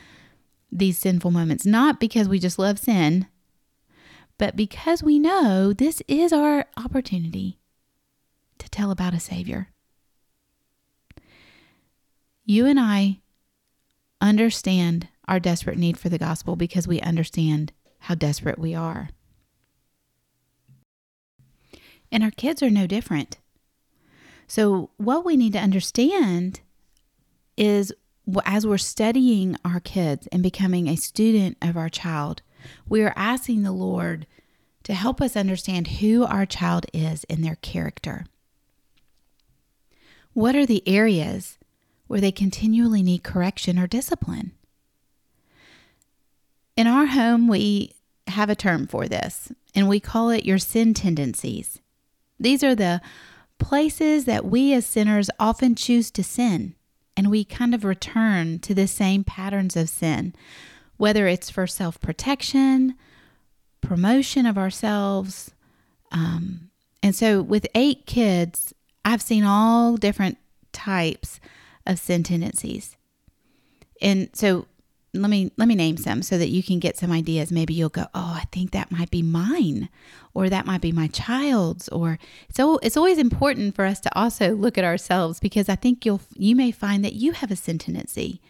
these 0.72 0.98
sinful 0.98 1.32
moments, 1.32 1.66
not 1.66 2.00
because 2.00 2.30
we 2.30 2.40
just 2.40 2.60
love 2.60 2.80
sin, 2.80 3.28
but 4.38 4.56
because 4.56 5.04
we 5.04 5.20
know 5.20 5.74
this 5.74 6.02
is 6.08 6.34
our 6.34 6.66
opportunity 6.78 7.60
to 8.58 8.70
tell 8.70 8.92
about 8.92 9.14
a 9.14 9.20
Savior. 9.20 9.70
You 12.46 12.66
and 12.66 12.80
I 12.80 13.20
understand 14.20 15.08
our 15.28 15.40
desperate 15.40 15.78
need 15.78 15.98
for 15.98 16.10
the 16.10 16.18
gospel 16.18 16.56
because 16.56 16.88
we 16.88 17.00
understand 17.02 17.72
how 18.00 18.16
desperate 18.16 18.60
we 18.60 18.74
are. 18.76 19.10
And 22.12 22.24
our 22.24 22.32
kids 22.32 22.62
are 22.62 22.70
no 22.70 22.88
different. 22.88 23.38
So, 24.52 24.90
what 24.98 25.24
we 25.24 25.38
need 25.38 25.54
to 25.54 25.60
understand 25.60 26.60
is 27.56 27.94
as 28.44 28.68
we're 28.68 28.78
studying 28.78 29.56
our 29.64 29.80
kids 29.80 30.28
and 30.28 30.44
becoming 30.44 30.90
a 30.90 30.98
student 30.98 31.56
of 31.62 31.78
our 31.78 31.88
child, 31.88 32.42
we 32.86 33.02
are 33.02 33.14
asking 33.16 33.64
the 33.64 33.72
Lord 33.72 34.28
to 34.84 34.94
help 34.94 35.22
us 35.22 35.38
understand 35.38 35.88
who 35.88 36.26
our 36.26 36.46
child 36.46 36.86
is 36.94 37.24
in 37.30 37.44
their 37.44 37.56
character. 37.62 38.26
What 40.34 40.58
are 40.58 40.66
the 40.66 40.86
areas 40.86 41.58
where 42.08 42.20
they 42.20 42.34
continually 42.34 43.04
need 43.04 43.24
correction 43.24 43.80
or 43.80 43.88
discipline? 43.88 44.52
In 46.76 46.88
our 46.88 47.06
home, 47.06 47.48
we 47.48 47.94
have 48.28 48.50
a 48.50 48.56
term 48.56 48.86
for 48.86 49.08
this, 49.08 49.54
and 49.74 49.88
we 49.88 50.02
call 50.02 50.30
it 50.30 50.44
your 50.44 50.60
sin 50.60 50.94
tendencies. 50.94 51.80
These 52.38 52.66
are 52.66 52.76
the 52.76 53.00
places 53.62 54.26
that 54.26 54.44
we 54.44 54.74
as 54.74 54.86
sinners 54.86 55.30
often 55.40 55.76
choose 55.76 56.12
to 56.12 56.24
sin, 56.24 56.76
and 57.16 57.30
we 57.30 57.46
kind 57.46 57.74
of 57.74 57.86
return 57.86 58.60
to 58.60 58.74
the 58.74 58.88
same 58.88 59.24
patterns 59.24 59.78
of 59.78 59.88
sin, 59.88 60.34
whether 60.98 61.28
it's 61.28 61.50
for 61.50 61.68
self 61.68 62.02
protection, 62.02 62.96
promotion 63.80 64.46
of 64.46 64.58
ourselves. 64.58 65.52
Um, 66.12 66.72
and 67.04 67.16
so, 67.16 67.42
with 67.42 67.68
eight 67.76 68.06
kids, 68.06 68.74
I've 69.06 69.22
seen 69.22 69.44
all 69.44 69.96
different 69.96 70.38
types 70.74 71.40
of 71.86 72.00
sin 72.00 72.24
tendencies. 72.24 72.98
And 74.02 74.30
so, 74.34 74.66
let 75.14 75.30
me 75.30 75.52
let 75.58 75.68
me 75.68 75.76
name 75.76 75.98
some 75.98 76.22
so 76.22 76.38
that 76.38 76.50
you 76.50 76.64
can 76.64 76.80
get 76.80 76.98
some 76.98 77.12
ideas. 77.12 77.52
Maybe 77.52 77.74
you'll 77.74 77.90
go 77.90 78.06
oh 78.14 78.38
i 78.38 78.46
think 78.52 78.72
that 78.72 78.92
might 78.92 79.12
be 79.12 79.22
mine 79.22 79.90
or 80.34 80.50
that 80.50 80.66
might 80.66 80.82
be 80.82 80.92
my 80.92 81.08
child's 81.08 81.90
or 81.90 82.18
so 82.50 82.78
it's 82.78 82.98
always 82.98 83.18
important 83.18 83.76
for 83.76 83.86
us 83.86 84.00
to 84.00 84.18
also 84.18 84.54
look 84.56 84.78
at 84.78 84.84
ourselves 84.84 85.40
because 85.40 85.70
i 85.70 85.76
think 85.76 86.06
you'll 86.06 86.22
you 86.36 86.56
may 86.56 86.72
find 86.72 87.04
that 87.04 87.14
you 87.14 87.34
have 87.34 87.52
a 87.52 87.56
sin 87.56 87.78
tendency 87.78 88.42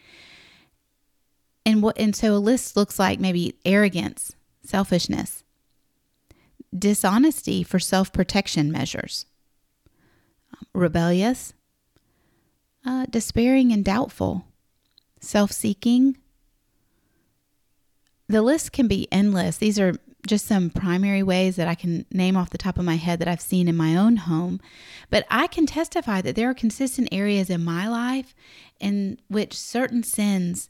and 1.66 1.82
what 1.82 1.98
and 1.98 2.14
so 2.14 2.34
a 2.34 2.36
list 2.36 2.76
looks 2.76 2.98
like 2.98 3.18
maybe 3.20 3.56
arrogance 3.64 4.34
selfishness 4.64 5.42
dishonesty 6.76 7.62
for 7.62 7.78
self-protection 7.78 8.70
measures 8.70 9.26
rebellious 10.72 11.54
uh, 12.84 13.06
despairing 13.10 13.72
and 13.72 13.84
doubtful 13.84 14.44
self-seeking 15.20 16.16
the 18.32 18.42
list 18.42 18.72
can 18.72 18.88
be 18.88 19.08
endless. 19.12 19.58
These 19.58 19.78
are 19.78 19.94
just 20.26 20.46
some 20.46 20.70
primary 20.70 21.22
ways 21.22 21.56
that 21.56 21.68
I 21.68 21.74
can 21.74 22.06
name 22.10 22.36
off 22.36 22.50
the 22.50 22.58
top 22.58 22.78
of 22.78 22.84
my 22.84 22.96
head 22.96 23.18
that 23.18 23.28
I've 23.28 23.40
seen 23.40 23.68
in 23.68 23.76
my 23.76 23.96
own 23.96 24.16
home. 24.16 24.60
But 25.10 25.26
I 25.30 25.46
can 25.46 25.66
testify 25.66 26.20
that 26.22 26.36
there 26.36 26.50
are 26.50 26.54
consistent 26.54 27.08
areas 27.10 27.50
in 27.50 27.64
my 27.64 27.88
life 27.88 28.34
in 28.80 29.18
which 29.28 29.58
certain 29.58 30.02
sins 30.02 30.68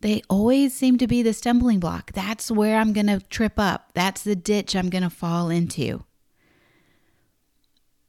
they 0.00 0.20
always 0.28 0.74
seem 0.74 0.98
to 0.98 1.06
be 1.06 1.22
the 1.22 1.32
stumbling 1.32 1.78
block. 1.78 2.10
That's 2.12 2.50
where 2.50 2.78
I'm 2.78 2.92
going 2.92 3.06
to 3.06 3.20
trip 3.20 3.52
up. 3.56 3.92
That's 3.94 4.22
the 4.22 4.34
ditch 4.34 4.74
I'm 4.74 4.90
going 4.90 5.04
to 5.04 5.10
fall 5.10 5.48
into. 5.48 6.04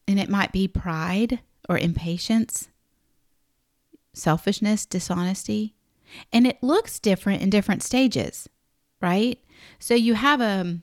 And 0.08 0.20
it 0.20 0.28
might 0.28 0.52
be 0.52 0.68
pride 0.68 1.42
or 1.70 1.78
impatience, 1.78 2.70
selfishness, 4.14 4.88
dishonesty. 4.88 5.76
And 6.32 6.48
it 6.48 6.64
looks 6.64 7.00
different 7.00 7.44
in 7.44 7.52
different 7.52 7.84
stages, 7.84 8.50
right? 9.04 9.38
So 9.78 9.94
you 9.94 10.16
have 10.16 10.42
a 10.42 10.80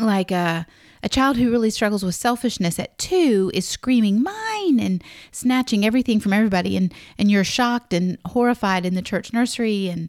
like 0.00 0.32
a 0.32 0.66
a 1.04 1.08
child 1.08 1.36
who 1.36 1.50
really 1.50 1.70
struggles 1.70 2.04
with 2.04 2.14
selfishness 2.14 2.78
at 2.78 2.96
2 2.98 3.50
is 3.52 3.68
screaming 3.68 4.22
mine! 4.22 4.80
and 4.80 5.04
snatching 5.32 5.84
everything 5.84 6.18
from 6.18 6.32
everybody 6.32 6.76
and 6.76 6.94
and 7.18 7.30
you're 7.30 7.44
shocked 7.44 7.92
and 7.92 8.16
horrified 8.26 8.86
in 8.86 8.94
the 8.94 9.02
church 9.02 9.32
nursery 9.32 9.88
and 9.88 10.08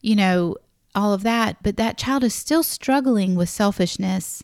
you 0.00 0.16
know 0.16 0.56
all 0.94 1.12
of 1.12 1.22
that. 1.22 1.62
But 1.62 1.76
that 1.76 1.98
child 1.98 2.24
is 2.24 2.34
still 2.34 2.62
struggling 2.62 3.34
with 3.36 3.48
selfishness 3.48 4.42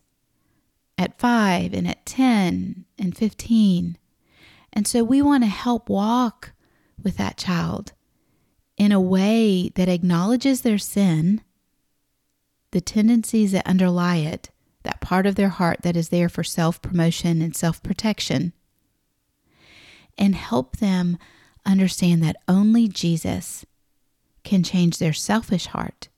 at 0.98 1.18
5 1.18 1.72
and 1.72 1.88
at 1.88 2.04
10 2.06 2.84
and 2.98 3.16
15 3.16 3.98
and 4.72 4.86
so 4.86 5.02
we 5.02 5.22
want 5.22 5.42
to 5.42 5.48
help 5.48 5.88
walk 5.88 6.52
with 7.02 7.16
that 7.16 7.36
child 7.38 7.92
in 8.76 8.92
a 8.92 9.00
way 9.00 9.70
that 9.74 9.88
acknowledges 9.88 10.60
their 10.60 10.78
sin 10.78 11.40
the 12.72 12.80
tendencies 12.80 13.52
that 13.52 13.66
underlie 13.66 14.16
it, 14.16 14.50
that 14.82 15.00
part 15.00 15.26
of 15.26 15.34
their 15.34 15.48
heart 15.48 15.78
that 15.82 15.96
is 15.96 16.10
there 16.10 16.28
for 16.28 16.44
self 16.44 16.82
promotion 16.82 17.40
and 17.40 17.56
self 17.56 17.82
protection, 17.82 18.52
and 20.18 20.34
help 20.34 20.76
them 20.76 21.16
understand 21.64 22.22
that 22.22 22.36
only 22.46 22.86
Jesus 22.86 23.64
can 24.44 24.62
change 24.62 24.98
their 24.98 25.12
selfish 25.12 25.66
heart 25.66 26.08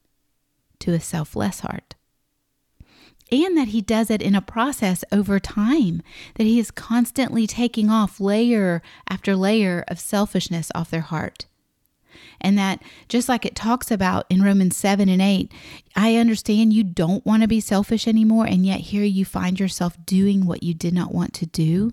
to 0.81 0.93
a 0.93 1.01
selfless 1.01 1.61
heart. 1.61 1.95
And 3.31 3.59
that 3.59 3.69
he 3.69 3.83
does 3.83 4.11
it 4.11 4.23
in 4.23 4.35
a 4.35 4.41
process 4.41 5.05
over 5.13 5.39
time, 5.39 6.03
that 6.37 6.45
he 6.45 6.59
is 6.59 6.71
constantly 6.71 7.47
taking 7.47 7.91
off 7.91 8.21
layer 8.21 8.83
after 9.09 9.37
layer 9.37 9.85
of 9.87 10.01
selfishness 10.01 10.71
off 10.75 10.91
their 10.91 11.03
heart 11.03 11.47
and 12.41 12.59
that 12.59 12.83
just 13.09 13.29
like 13.29 13.45
it 13.45 13.55
talks 13.55 13.91
about 13.91 14.27
in 14.31 14.43
Romans 14.43 14.77
7 14.77 15.09
and 15.09 15.23
8, 15.23 15.53
I 15.97 16.17
understand 16.17 16.73
you 16.73 16.85
don't 16.85 17.25
want 17.27 17.43
to 17.43 17.49
be 17.49 17.61
selfish 17.61 18.07
anymore, 18.07 18.47
and 18.47 18.65
yet 18.65 18.81
here 18.81 19.05
you 19.05 19.25
find 19.25 19.59
yourself 19.59 19.97
doing 20.05 20.47
what 20.47 20.63
you 20.63 20.75
did 20.75 20.95
not 20.95 21.15
want 21.15 21.35
to 21.35 21.47
do. 21.47 21.93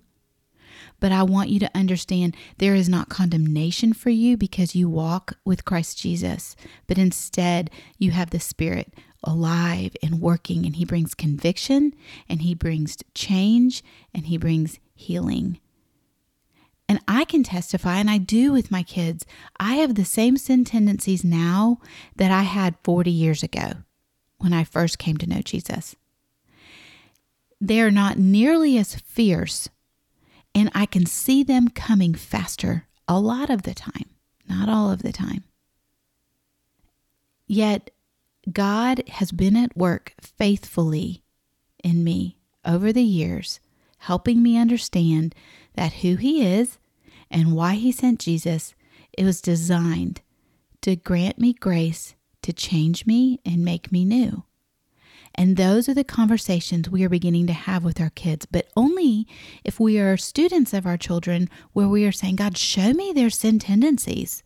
But 0.99 1.11
I 1.11 1.23
want 1.23 1.49
you 1.49 1.59
to 1.59 1.77
understand 1.77 2.35
there 2.57 2.75
is 2.75 2.87
not 2.87 3.09
condemnation 3.09 3.93
for 3.93 4.09
you 4.09 4.37
because 4.37 4.75
you 4.75 4.89
walk 4.89 5.33
with 5.43 5.65
Christ 5.65 5.97
Jesus, 5.99 6.55
but 6.87 6.97
instead 6.97 7.69
you 7.97 8.11
have 8.11 8.29
the 8.29 8.39
Spirit 8.39 8.93
alive 9.23 9.95
and 10.01 10.21
working, 10.21 10.65
and 10.65 10.75
He 10.75 10.85
brings 10.85 11.13
conviction, 11.13 11.93
and 12.29 12.43
He 12.43 12.53
brings 12.53 12.97
change, 13.13 13.83
and 14.13 14.27
He 14.27 14.37
brings 14.37 14.79
healing. 14.93 15.59
And 16.87 16.99
I 17.07 17.25
can 17.25 17.43
testify, 17.43 17.97
and 17.97 18.09
I 18.09 18.19
do 18.19 18.51
with 18.51 18.69
my 18.69 18.83
kids, 18.83 19.25
I 19.59 19.75
have 19.75 19.95
the 19.95 20.05
same 20.05 20.37
sin 20.37 20.65
tendencies 20.65 21.23
now 21.23 21.79
that 22.15 22.31
I 22.31 22.43
had 22.43 22.75
40 22.83 23.09
years 23.09 23.41
ago 23.41 23.73
when 24.37 24.53
I 24.53 24.63
first 24.63 24.99
came 24.99 25.17
to 25.17 25.27
know 25.27 25.41
Jesus. 25.41 25.95
They're 27.59 27.91
not 27.91 28.19
nearly 28.19 28.77
as 28.77 28.95
fierce, 28.95 29.69
and 30.53 30.69
I 30.75 30.85
can 30.85 31.05
see 31.05 31.43
them 31.43 31.69
coming 31.69 32.13
faster 32.13 32.87
a 33.07 33.19
lot 33.19 33.49
of 33.49 33.63
the 33.63 33.73
time, 33.73 34.09
not 34.47 34.69
all 34.69 34.91
of 34.91 35.01
the 35.01 35.11
time. 35.11 35.43
Yet, 37.47 37.91
God 38.51 39.03
has 39.07 39.31
been 39.31 39.55
at 39.55 39.75
work 39.75 40.13
faithfully 40.21 41.23
in 41.83 42.03
me 42.03 42.37
over 42.63 42.93
the 42.93 43.03
years, 43.03 43.59
helping 43.99 44.43
me 44.43 44.57
understand 44.57 45.33
that 45.75 45.93
who 45.93 46.15
He 46.15 46.45
is 46.45 46.77
and 47.29 47.55
why 47.55 47.75
He 47.75 47.91
sent 47.91 48.19
Jesus, 48.19 48.73
it 49.13 49.23
was 49.23 49.41
designed 49.41 50.21
to 50.81 50.95
grant 50.95 51.39
me 51.39 51.53
grace 51.53 52.15
to 52.41 52.53
change 52.53 53.05
me 53.05 53.39
and 53.45 53.65
make 53.65 53.91
me 53.91 54.05
new. 54.05 54.43
And 55.33 55.57
those 55.57 55.89
are 55.89 55.93
the 55.93 56.03
conversations 56.03 56.89
we 56.89 57.03
are 57.03 57.09
beginning 57.09 57.47
to 57.47 57.53
have 57.53 57.83
with 57.83 57.99
our 57.99 58.11
kids, 58.11 58.45
but 58.45 58.67
only 58.77 59.27
if 59.65 59.79
we 59.79 59.99
are 59.99 60.15
students 60.15 60.73
of 60.73 60.85
our 60.85 60.97
children 60.97 61.49
where 61.73 61.89
we 61.89 62.05
are 62.05 62.11
saying, 62.11 62.37
God, 62.37 62.57
show 62.57 62.93
me 62.93 63.11
their 63.11 63.29
sin 63.29 63.59
tendencies. 63.59 64.43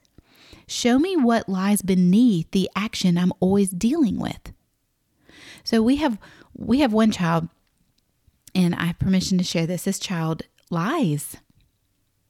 Show 0.65 0.97
me 0.97 1.15
what 1.15 1.47
lies 1.47 1.81
beneath 1.81 2.49
the 2.51 2.69
action 2.75 3.17
I'm 3.17 3.33
always 3.39 3.69
dealing 3.69 4.19
with. 4.19 4.51
So 5.63 5.81
we 5.81 5.97
have 5.97 6.17
we 6.55 6.79
have 6.79 6.93
one 6.93 7.11
child 7.11 7.49
and 8.55 8.73
I 8.75 8.85
have 8.85 8.99
permission 8.99 9.37
to 9.37 9.43
share 9.43 9.67
this. 9.67 9.83
This 9.83 9.99
child 9.99 10.43
lies. 10.69 11.37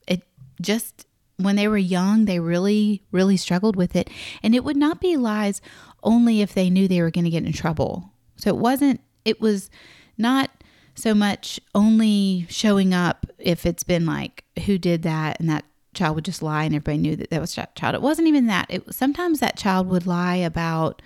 It 0.08 0.24
just 0.62 1.06
when 1.38 1.56
they 1.56 1.68
were 1.68 1.78
young, 1.78 2.26
they 2.26 2.40
really, 2.40 3.04
really 3.12 3.38
struggled 3.38 3.76
with 3.76 3.96
it. 3.96 4.10
And 4.44 4.54
it 4.54 4.64
would 4.64 4.76
not 4.76 5.00
be 5.00 5.16
lies 5.16 5.62
only 6.04 6.42
if 6.42 6.54
they 6.54 6.70
knew 6.70 6.88
they 6.88 7.02
were 7.02 7.12
going 7.12 7.24
to 7.24 7.30
get 7.30 7.46
in 7.46 7.54
trouble. 7.54 8.12
So 8.36 8.50
it 8.50 8.58
wasn't, 8.58 9.00
it 9.24 9.40
was 9.40 9.70
not 10.18 10.50
so 10.96 11.14
much 11.14 11.60
only 11.74 12.46
showing 12.50 12.94
up 12.94 13.26
if 13.38 13.66
it's 13.66 13.84
been 13.84 14.06
like, 14.06 14.44
who 14.66 14.78
did 14.78 15.04
that? 15.04 15.40
And 15.40 15.50
that 15.50 15.64
child 15.94 16.16
would 16.16 16.26
just 16.26 16.44
lie 16.44 16.66
and 16.66 16.76
everybody 16.76 16.98
knew 16.98 17.16
that 17.16 17.30
that 17.30 17.42
was 17.42 17.56
that 17.56 17.76
child. 17.76 17.96
It 17.96 18.02
wasn't 18.02 18.28
even 18.28 18.48
that. 18.48 18.68
It 18.70 18.94
sometimes 18.94 19.40
that 19.40 19.58
child 19.58 19.88
would 19.88 20.06
lie 20.06 20.36
about 20.36 21.02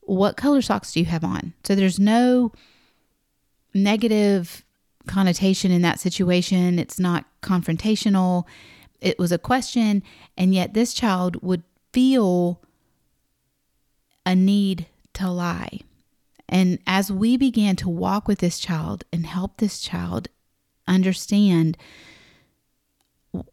what 0.00 0.36
color 0.36 0.62
socks 0.62 0.92
do 0.92 1.00
you 1.00 1.06
have 1.06 1.24
on? 1.24 1.52
So 1.64 1.74
there's 1.74 1.98
no 1.98 2.52
negative 3.74 4.64
connotation 5.08 5.72
in 5.72 5.82
that 5.82 5.98
situation. 5.98 6.78
It's 6.78 7.00
not 7.00 7.24
confrontational. 7.42 8.44
It 9.00 9.18
was 9.18 9.32
a 9.32 9.38
question, 9.38 10.02
and 10.36 10.54
yet 10.54 10.74
this 10.74 10.94
child 10.94 11.42
would 11.42 11.62
feel 11.92 12.62
a 14.24 14.34
need 14.34 14.86
to 15.14 15.30
lie. 15.30 15.80
And 16.48 16.78
as 16.86 17.12
we 17.12 17.36
began 17.36 17.76
to 17.76 17.88
walk 17.88 18.26
with 18.26 18.38
this 18.38 18.58
child 18.58 19.04
and 19.12 19.26
help 19.26 19.58
this 19.58 19.80
child 19.80 20.28
understand, 20.86 21.76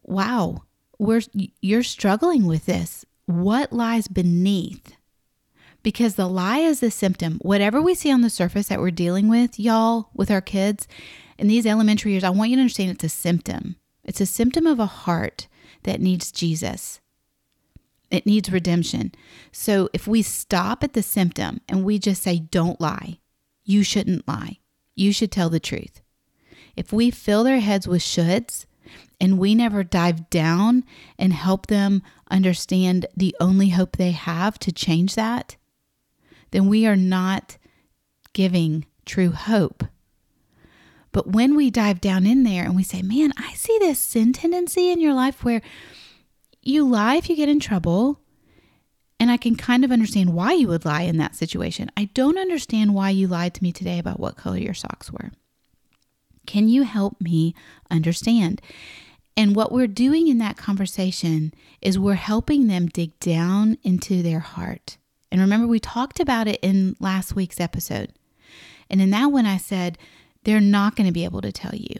wow, 0.02 0.62
we're 0.98 1.22
you're 1.60 1.82
struggling 1.82 2.46
with 2.46 2.66
this. 2.66 3.04
What 3.26 3.72
lies 3.72 4.08
beneath? 4.08 4.95
Because 5.86 6.16
the 6.16 6.26
lie 6.26 6.58
is 6.58 6.80
the 6.80 6.90
symptom. 6.90 7.38
Whatever 7.42 7.80
we 7.80 7.94
see 7.94 8.10
on 8.10 8.22
the 8.22 8.28
surface 8.28 8.66
that 8.66 8.80
we're 8.80 8.90
dealing 8.90 9.28
with, 9.28 9.56
y'all, 9.56 10.08
with 10.12 10.32
our 10.32 10.40
kids, 10.40 10.88
in 11.38 11.46
these 11.46 11.64
elementary 11.64 12.10
years, 12.10 12.24
I 12.24 12.30
want 12.30 12.50
you 12.50 12.56
to 12.56 12.62
understand 12.62 12.90
it's 12.90 13.04
a 13.04 13.08
symptom. 13.08 13.76
It's 14.02 14.20
a 14.20 14.26
symptom 14.26 14.66
of 14.66 14.80
a 14.80 14.86
heart 14.86 15.46
that 15.84 16.00
needs 16.00 16.32
Jesus. 16.32 17.00
It 18.10 18.26
needs 18.26 18.50
redemption. 18.50 19.12
So 19.52 19.88
if 19.92 20.08
we 20.08 20.22
stop 20.22 20.82
at 20.82 20.94
the 20.94 21.04
symptom 21.04 21.60
and 21.68 21.84
we 21.84 22.00
just 22.00 22.20
say, 22.20 22.40
don't 22.40 22.80
lie, 22.80 23.20
you 23.62 23.84
shouldn't 23.84 24.26
lie, 24.26 24.58
you 24.96 25.12
should 25.12 25.30
tell 25.30 25.50
the 25.50 25.60
truth. 25.60 26.00
If 26.74 26.92
we 26.92 27.12
fill 27.12 27.44
their 27.44 27.60
heads 27.60 27.86
with 27.86 28.02
shoulds 28.02 28.66
and 29.20 29.38
we 29.38 29.54
never 29.54 29.84
dive 29.84 30.30
down 30.30 30.82
and 31.16 31.32
help 31.32 31.68
them 31.68 32.02
understand 32.28 33.06
the 33.16 33.36
only 33.38 33.68
hope 33.68 33.96
they 33.96 34.10
have 34.10 34.58
to 34.58 34.72
change 34.72 35.14
that, 35.14 35.56
then 36.56 36.68
we 36.68 36.86
are 36.86 36.96
not 36.96 37.58
giving 38.32 38.86
true 39.04 39.30
hope. 39.30 39.84
But 41.12 41.26
when 41.26 41.54
we 41.54 41.70
dive 41.70 42.00
down 42.00 42.24
in 42.24 42.44
there 42.44 42.64
and 42.64 42.74
we 42.74 42.82
say, 42.82 43.02
man, 43.02 43.34
I 43.36 43.52
see 43.52 43.78
this 43.78 43.98
sin 43.98 44.32
tendency 44.32 44.90
in 44.90 44.98
your 44.98 45.12
life 45.12 45.44
where 45.44 45.60
you 46.62 46.88
lie 46.88 47.16
if 47.16 47.28
you 47.28 47.36
get 47.36 47.50
in 47.50 47.60
trouble. 47.60 48.22
And 49.20 49.30
I 49.30 49.36
can 49.36 49.54
kind 49.54 49.84
of 49.84 49.92
understand 49.92 50.32
why 50.32 50.54
you 50.54 50.68
would 50.68 50.86
lie 50.86 51.02
in 51.02 51.18
that 51.18 51.36
situation. 51.36 51.90
I 51.94 52.06
don't 52.14 52.38
understand 52.38 52.94
why 52.94 53.10
you 53.10 53.26
lied 53.26 53.52
to 53.52 53.62
me 53.62 53.70
today 53.70 53.98
about 53.98 54.18
what 54.18 54.38
color 54.38 54.56
your 54.56 54.72
socks 54.72 55.12
were. 55.12 55.32
Can 56.46 56.70
you 56.70 56.84
help 56.84 57.20
me 57.20 57.54
understand? 57.90 58.62
And 59.36 59.54
what 59.54 59.72
we're 59.72 59.86
doing 59.86 60.26
in 60.26 60.38
that 60.38 60.56
conversation 60.56 61.52
is 61.82 61.98
we're 61.98 62.14
helping 62.14 62.66
them 62.66 62.86
dig 62.86 63.20
down 63.20 63.76
into 63.82 64.22
their 64.22 64.40
heart. 64.40 64.96
And 65.36 65.42
remember, 65.42 65.66
we 65.66 65.80
talked 65.80 66.18
about 66.18 66.48
it 66.48 66.58
in 66.62 66.96
last 66.98 67.36
week's 67.36 67.60
episode. 67.60 68.10
And 68.88 69.02
in 69.02 69.10
that 69.10 69.26
one, 69.26 69.44
I 69.44 69.58
said, 69.58 69.98
they're 70.44 70.62
not 70.62 70.96
going 70.96 71.06
to 71.06 71.12
be 71.12 71.24
able 71.24 71.42
to 71.42 71.52
tell 71.52 71.74
you. 71.74 71.96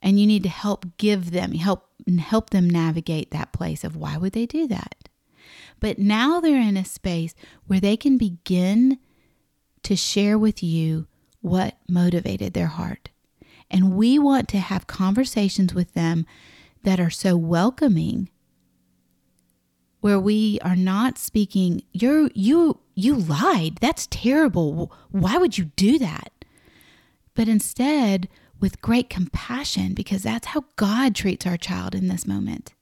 And 0.00 0.18
you 0.18 0.26
need 0.26 0.44
to 0.44 0.48
help 0.48 0.96
give 0.96 1.30
them, 1.30 1.52
help 1.52 1.88
help 2.18 2.48
them 2.48 2.70
navigate 2.70 3.32
that 3.32 3.52
place 3.52 3.84
of 3.84 3.96
why 3.96 4.16
would 4.16 4.32
they 4.32 4.46
do 4.46 4.66
that? 4.68 5.10
But 5.78 5.98
now 5.98 6.40
they're 6.40 6.58
in 6.58 6.78
a 6.78 6.84
space 6.86 7.34
where 7.66 7.80
they 7.80 7.98
can 7.98 8.16
begin 8.16 8.98
to 9.82 9.94
share 9.94 10.38
with 10.38 10.62
you 10.62 11.06
what 11.42 11.76
motivated 11.86 12.54
their 12.54 12.68
heart. 12.68 13.10
And 13.70 13.94
we 13.94 14.18
want 14.18 14.48
to 14.48 14.58
have 14.58 14.86
conversations 14.86 15.74
with 15.74 15.92
them 15.92 16.24
that 16.84 16.98
are 16.98 17.10
so 17.10 17.36
welcoming 17.36 18.29
where 20.00 20.18
we 20.18 20.58
are 20.62 20.76
not 20.76 21.18
speaking 21.18 21.82
you're 21.92 22.30
you 22.34 22.80
you 22.94 23.14
lied. 23.16 23.76
That's 23.80 24.06
terrible. 24.08 24.92
Why 25.10 25.36
would 25.36 25.58
you 25.58 25.66
do 25.76 25.98
that? 25.98 26.32
But 27.34 27.48
instead 27.48 28.28
with 28.60 28.82
great 28.82 29.08
compassion 29.08 29.94
because 29.94 30.22
that's 30.22 30.48
how 30.48 30.64
God 30.76 31.14
treats 31.14 31.46
our 31.46 31.56
child 31.56 31.94
in 31.94 32.08
this 32.08 32.26
moment. 32.26 32.74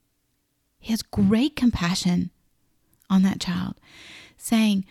He 0.81 0.93
has 0.93 1.03
great 1.03 1.55
compassion 1.55 2.31
on 3.09 3.23
that 3.23 3.41
child 3.41 3.75
saying 4.37 4.85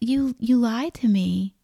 you 0.00 0.34
you 0.38 0.56
lied 0.58 0.94
to 0.94 1.08
me 1.08 1.54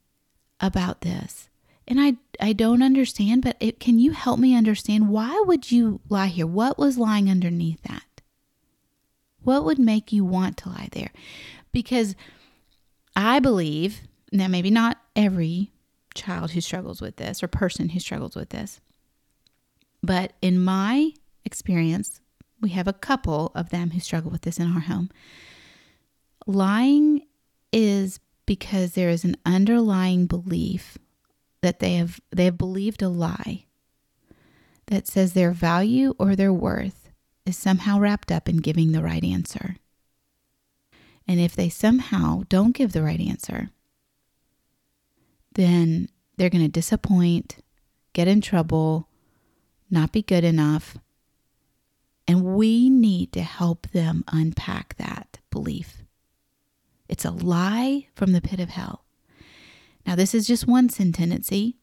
about 0.61 1.03
this 1.03 1.49
and 1.87 2.01
I 2.01 2.15
I 2.41 2.53
don't 2.53 2.83
understand 2.83 3.43
but 3.43 3.57
it, 3.61 3.81
can 3.81 3.99
you 3.99 4.13
help 4.13 4.39
me 4.39 4.55
understand? 4.55 5.09
Why 5.09 5.43
would 5.47 5.71
you 5.71 6.01
lie 6.09 6.29
here? 6.29 6.47
What 6.47 6.79
was 6.79 6.99
lying 6.99 7.31
underneath 7.31 7.83
that 7.83 8.05
what 9.49 9.65
would 9.65 9.79
make 9.79 10.13
you 10.13 10.25
want 10.25 10.57
to 10.59 10.69
lie 10.69 10.89
there? 10.93 11.11
Because 11.73 12.15
I 13.17 13.41
believe 13.41 14.03
now 14.31 14.47
maybe 14.49 14.71
not 14.71 14.99
every 15.17 15.73
child 16.15 16.53
who 16.53 16.61
struggles 16.61 17.01
with 17.01 17.17
this 17.17 17.43
or 17.43 17.49
person 17.49 17.89
who 17.91 18.01
struggles 18.01 18.35
with 18.35 18.51
this 18.51 18.81
but 20.03 20.33
in 20.43 20.63
my 20.63 21.13
experience 21.45 22.21
we 22.61 22.71
have 22.71 22.89
a 22.89 22.93
couple 22.93 23.53
of 23.55 23.71
them 23.71 23.91
who 23.91 24.01
struggle 24.01 24.31
with 24.31 24.43
this 24.43 24.59
in 24.59 24.73
our 24.73 24.81
home. 24.81 25.11
Lying 26.47 27.23
is 27.73 28.21
because 28.47 28.93
there 28.93 29.11
is 29.11 29.25
an 29.25 29.37
underlying 29.45 30.27
belief 30.27 30.99
that 31.61 31.81
they 31.81 31.95
have 31.95 32.21
they 32.31 32.47
have 32.47 32.59
believed 32.59 33.03
a 33.03 33.09
lie 33.09 33.67
that 34.87 35.07
says 35.07 35.33
their 35.33 35.53
value 35.53 36.15
or 36.19 36.35
their 36.35 36.53
worth 36.53 36.98
is 37.49 37.57
somehow 37.57 37.99
wrapped 37.99 38.31
up 38.31 38.49
in 38.49 38.59
giving 38.59 38.93
the 38.93 39.03
right 39.03 39.25
answer. 39.25 39.77
And 41.27 41.41
if 41.41 41.55
they 41.55 41.69
somehow 41.69 42.43
don't 42.49 42.75
give 42.75 42.93
the 42.93 43.03
right 43.03 43.21
answer, 43.21 43.71
then 45.53 46.09
they're 46.37 46.51
going 46.51 46.65
to 46.65 46.71
disappoint, 46.71 47.57
get 48.13 48.29
in 48.29 48.41
trouble, 48.41 49.09
not 49.91 50.13
be 50.13 50.23
good 50.23 50.45
enough. 50.45 50.97
And 52.27 52.45
we 52.45 52.89
need 52.89 53.33
to 53.33 53.43
help 53.43 53.89
them 53.91 54.25
unpack 54.29 54.97
that 54.97 55.39
belief. 55.51 56.03
It's 57.09 57.25
a 57.25 57.31
lie 57.31 58.09
from 58.15 58.33
the 58.33 58.41
pit 58.41 58.61
of 58.61 58.71
hell. 58.71 59.05
Now, 60.07 60.15
this 60.15 60.35
is 60.35 60.47
just 60.47 60.67
one 60.67 60.89
sin 60.89 61.13
tendency. 61.13 61.77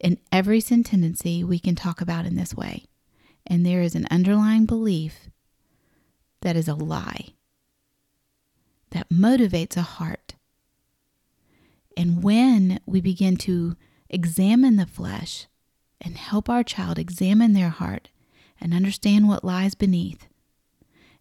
In 0.00 0.18
every 0.30 0.60
sin 0.60 0.84
tendency, 0.84 1.42
we 1.42 1.58
can 1.58 1.74
talk 1.74 2.00
about 2.00 2.26
in 2.26 2.36
this 2.36 2.54
way. 2.54 2.86
And 3.46 3.64
there 3.64 3.82
is 3.82 3.94
an 3.94 4.06
underlying 4.10 4.66
belief 4.66 5.28
that 6.40 6.56
is 6.56 6.68
a 6.68 6.74
lie 6.74 7.28
that 8.90 9.08
motivates 9.10 9.76
a 9.76 9.82
heart. 9.82 10.34
And 11.96 12.22
when 12.22 12.80
we 12.86 13.00
begin 13.00 13.36
to 13.38 13.76
examine 14.08 14.76
the 14.76 14.86
flesh 14.86 15.46
and 16.00 16.16
help 16.16 16.48
our 16.48 16.62
child 16.62 16.98
examine 16.98 17.52
their 17.52 17.70
heart 17.70 18.10
and 18.60 18.72
understand 18.72 19.28
what 19.28 19.44
lies 19.44 19.74
beneath 19.74 20.28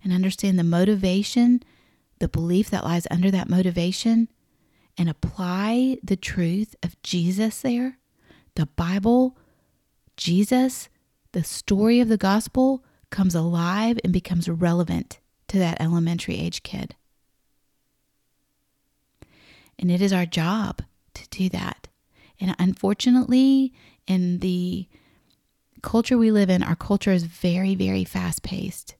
and 0.03 0.13
understand 0.13 0.59
the 0.59 0.63
motivation 0.63 1.63
the 2.23 2.29
belief 2.29 2.69
that 2.69 2.85
lies 2.85 3.05
under 3.11 3.29
that 3.29 3.49
motivation 3.49 4.29
and 4.97 5.09
apply 5.09 5.97
the 6.01 6.15
truth 6.15 6.73
of 6.81 7.01
Jesus 7.03 7.59
there, 7.59 7.97
the 8.55 8.65
Bible, 8.65 9.37
Jesus, 10.15 10.87
the 11.33 11.43
story 11.43 11.99
of 11.99 12.07
the 12.07 12.17
gospel 12.17 12.83
comes 13.09 13.35
alive 13.35 13.99
and 14.03 14.13
becomes 14.13 14.47
relevant 14.47 15.19
to 15.47 15.59
that 15.59 15.81
elementary 15.81 16.39
age 16.39 16.63
kid. 16.63 16.95
And 19.77 19.91
it 19.91 20.01
is 20.01 20.13
our 20.13 20.25
job 20.25 20.81
to 21.15 21.27
do 21.29 21.49
that. 21.49 21.89
And 22.39 22.55
unfortunately, 22.57 23.73
in 24.07 24.39
the 24.39 24.87
culture 25.81 26.17
we 26.17 26.31
live 26.31 26.49
in, 26.49 26.63
our 26.63 26.75
culture 26.75 27.11
is 27.11 27.23
very, 27.23 27.75
very 27.75 28.03
fast 28.03 28.43
paced. 28.43 28.95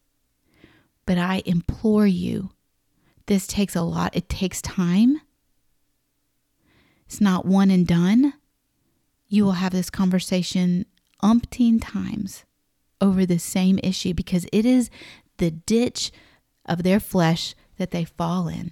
But 1.06 1.18
I 1.18 1.42
implore 1.46 2.08
you 2.08 2.52
this 3.26 3.48
takes 3.48 3.76
a 3.76 3.82
lot, 3.82 4.16
it 4.16 4.28
takes 4.28 4.62
time. 4.62 5.22
It's 7.06 7.22
not 7.22 7.46
one 7.46 7.72
and 7.72 7.88
done. 7.88 8.34
You 9.28 9.46
will 9.46 9.54
have 9.54 9.72
this 9.72 9.90
conversation 9.90 10.86
umpteen 11.24 11.82
times 11.82 12.44
over 13.02 13.26
the 13.26 13.40
same 13.40 13.80
issue 13.82 14.14
because 14.14 14.46
it 14.52 14.66
is 14.66 14.90
the 15.38 15.52
ditch 15.52 16.12
of 16.66 16.84
their 16.84 17.00
flesh 17.00 17.56
that 17.78 17.92
they 17.92 18.06
fall 18.06 18.48
in. 18.48 18.72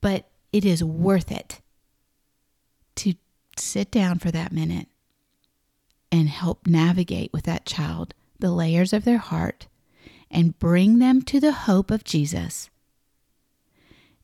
But 0.00 0.28
it 0.52 0.64
is 0.64 0.84
worth 0.84 1.30
it 1.30 1.60
to 2.96 3.14
sit 3.56 3.90
down 3.90 4.18
for 4.18 4.30
that 4.30 4.52
minute 4.52 4.88
and 6.10 6.28
help 6.28 6.66
navigate 6.66 7.32
with 7.32 7.44
that 7.44 7.66
child 7.66 8.14
the 8.38 8.50
layers 8.50 8.92
of 8.92 9.04
their 9.04 9.18
heart 9.18 9.66
and 10.30 10.58
bring 10.58 10.98
them 10.98 11.22
to 11.22 11.40
the 11.40 11.52
hope 11.52 11.90
of 11.90 12.04
Jesus 12.04 12.70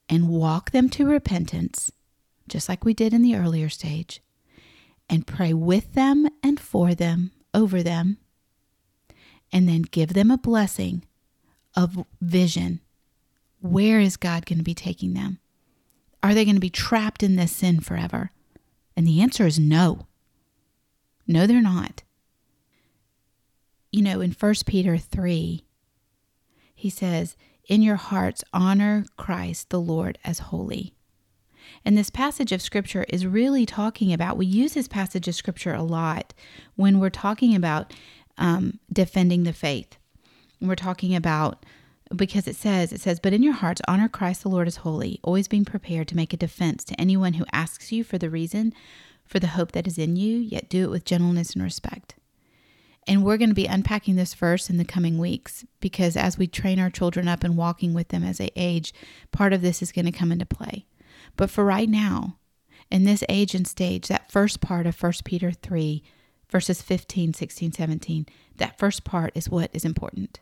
and 0.08 0.28
walk 0.28 0.70
them 0.70 0.88
to 0.90 1.06
repentance, 1.06 1.92
just 2.48 2.68
like 2.68 2.84
we 2.84 2.94
did 2.94 3.12
in 3.12 3.22
the 3.22 3.36
earlier 3.36 3.68
stage, 3.68 4.22
and 5.08 5.26
pray 5.26 5.52
with 5.52 5.94
them 5.94 6.28
and 6.42 6.60
for 6.60 6.94
them, 6.94 7.32
over 7.54 7.82
them, 7.82 8.18
and 9.52 9.68
then 9.68 9.82
give 9.82 10.12
them 10.12 10.30
a 10.30 10.38
blessing 10.38 11.04
of 11.74 12.04
vision. 12.20 12.80
Where 13.60 14.00
is 14.00 14.16
God 14.16 14.46
going 14.46 14.58
to 14.58 14.64
be 14.64 14.74
taking 14.74 15.14
them? 15.14 15.38
Are 16.22 16.34
they 16.34 16.44
going 16.44 16.56
to 16.56 16.60
be 16.60 16.70
trapped 16.70 17.22
in 17.22 17.36
this 17.36 17.52
sin 17.52 17.80
forever? 17.80 18.32
And 18.96 19.06
the 19.06 19.20
answer 19.20 19.46
is 19.46 19.58
no. 19.58 20.06
No, 21.26 21.46
they're 21.46 21.62
not. 21.62 22.02
You 23.92 24.02
know, 24.02 24.20
in 24.20 24.32
1 24.32 24.54
Peter 24.66 24.98
3, 24.98 25.64
he 26.74 26.90
says, 26.90 27.36
In 27.68 27.82
your 27.82 27.96
hearts, 27.96 28.44
honor 28.52 29.04
Christ 29.16 29.70
the 29.70 29.80
Lord 29.80 30.18
as 30.24 30.38
holy. 30.38 30.94
And 31.84 31.96
this 31.96 32.10
passage 32.10 32.52
of 32.52 32.62
scripture 32.62 33.04
is 33.08 33.26
really 33.26 33.64
talking 33.66 34.12
about, 34.12 34.36
we 34.36 34.46
use 34.46 34.74
this 34.74 34.88
passage 34.88 35.28
of 35.28 35.34
scripture 35.34 35.74
a 35.74 35.82
lot 35.82 36.34
when 36.76 37.00
we're 37.00 37.10
talking 37.10 37.54
about 37.54 37.92
um, 38.36 38.78
defending 38.92 39.44
the 39.44 39.52
faith. 39.52 39.96
we're 40.60 40.74
talking 40.74 41.14
about, 41.14 41.64
because 42.14 42.48
it 42.48 42.56
says, 42.56 42.92
it 42.92 43.00
says, 43.00 43.20
but 43.20 43.32
in 43.32 43.42
your 43.42 43.54
hearts, 43.54 43.82
honor 43.86 44.08
Christ 44.08 44.42
the 44.42 44.48
Lord 44.48 44.66
as 44.66 44.76
holy, 44.76 45.20
always 45.22 45.48
being 45.48 45.64
prepared 45.64 46.08
to 46.08 46.16
make 46.16 46.32
a 46.32 46.38
defense 46.38 46.84
to 46.84 47.00
anyone 47.00 47.34
who 47.34 47.44
asks 47.52 47.92
you 47.92 48.04
for 48.04 48.18
the 48.18 48.30
reason 48.30 48.72
for 49.24 49.38
the 49.38 49.48
hope 49.48 49.72
that 49.72 49.86
is 49.86 49.98
in 49.98 50.16
you, 50.16 50.38
yet 50.38 50.70
do 50.70 50.84
it 50.84 50.90
with 50.90 51.04
gentleness 51.04 51.52
and 51.52 51.62
respect. 51.62 52.14
And 53.06 53.24
we're 53.24 53.36
going 53.38 53.48
to 53.48 53.54
be 53.54 53.66
unpacking 53.66 54.16
this 54.16 54.34
verse 54.34 54.68
in 54.68 54.76
the 54.76 54.84
coming 54.84 55.18
weeks 55.18 55.64
because 55.80 56.16
as 56.16 56.36
we 56.36 56.46
train 56.46 56.78
our 56.78 56.90
children 56.90 57.26
up 57.26 57.42
and 57.42 57.56
walking 57.56 57.94
with 57.94 58.08
them 58.08 58.22
as 58.22 58.38
they 58.38 58.50
age, 58.54 58.92
part 59.32 59.52
of 59.52 59.62
this 59.62 59.80
is 59.80 59.92
going 59.92 60.04
to 60.04 60.12
come 60.12 60.30
into 60.30 60.44
play. 60.44 60.84
But 61.38 61.50
for 61.50 61.64
right 61.64 61.88
now, 61.88 62.36
in 62.90 63.04
this 63.04 63.22
age 63.28 63.54
and 63.54 63.66
stage, 63.66 64.08
that 64.08 64.30
first 64.30 64.60
part 64.60 64.86
of 64.86 65.00
1 65.00 65.12
Peter 65.24 65.52
3, 65.52 66.02
verses 66.50 66.82
15, 66.82 67.32
16, 67.32 67.72
17, 67.72 68.26
that 68.56 68.76
first 68.76 69.04
part 69.04 69.30
is 69.36 69.48
what 69.48 69.70
is 69.72 69.84
important. 69.84 70.40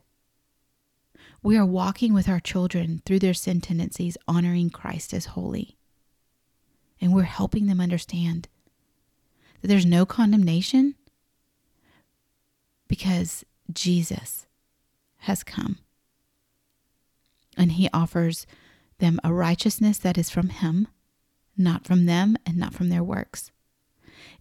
We 1.42 1.58
are 1.58 1.66
walking 1.66 2.14
with 2.14 2.30
our 2.30 2.40
children 2.40 3.02
through 3.04 3.18
their 3.18 3.34
sin 3.34 3.60
tendencies, 3.60 4.16
honoring 4.26 4.70
Christ 4.70 5.12
as 5.12 5.26
holy. 5.26 5.76
And 6.98 7.12
we're 7.12 7.24
helping 7.24 7.66
them 7.66 7.80
understand 7.80 8.48
that 9.60 9.68
there's 9.68 9.84
no 9.84 10.06
condemnation 10.06 10.94
because 12.88 13.44
Jesus 13.70 14.46
has 15.18 15.44
come. 15.44 15.76
And 17.54 17.72
he 17.72 17.90
offers 17.92 18.46
them 18.98 19.20
a 19.22 19.32
righteousness 19.32 19.98
that 19.98 20.18
is 20.18 20.30
from 20.30 20.48
him, 20.48 20.88
not 21.56 21.86
from 21.86 22.06
them 22.06 22.36
and 22.46 22.56
not 22.56 22.74
from 22.74 22.88
their 22.88 23.04
works. 23.04 23.50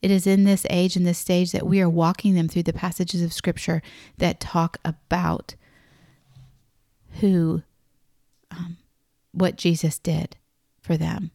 It 0.02 0.12
is 0.12 0.28
in 0.28 0.44
this 0.44 0.66
age 0.70 0.96
and 0.96 1.06
this 1.06 1.18
stage 1.18 1.52
that 1.52 1.68
we 1.68 1.82
are 1.82 1.90
walking 1.90 2.36
them 2.36 2.48
through 2.48 2.64
the 2.64 2.74
passages 2.74 3.22
of 3.22 3.34
Scripture 3.34 3.82
that 4.18 4.40
talk 4.40 4.78
about 4.84 5.56
who, 7.20 7.64
um, 8.52 8.78
what 9.32 9.56
Jesus 9.56 10.00
did 10.00 10.38
for 10.82 10.98
them. 10.98 11.32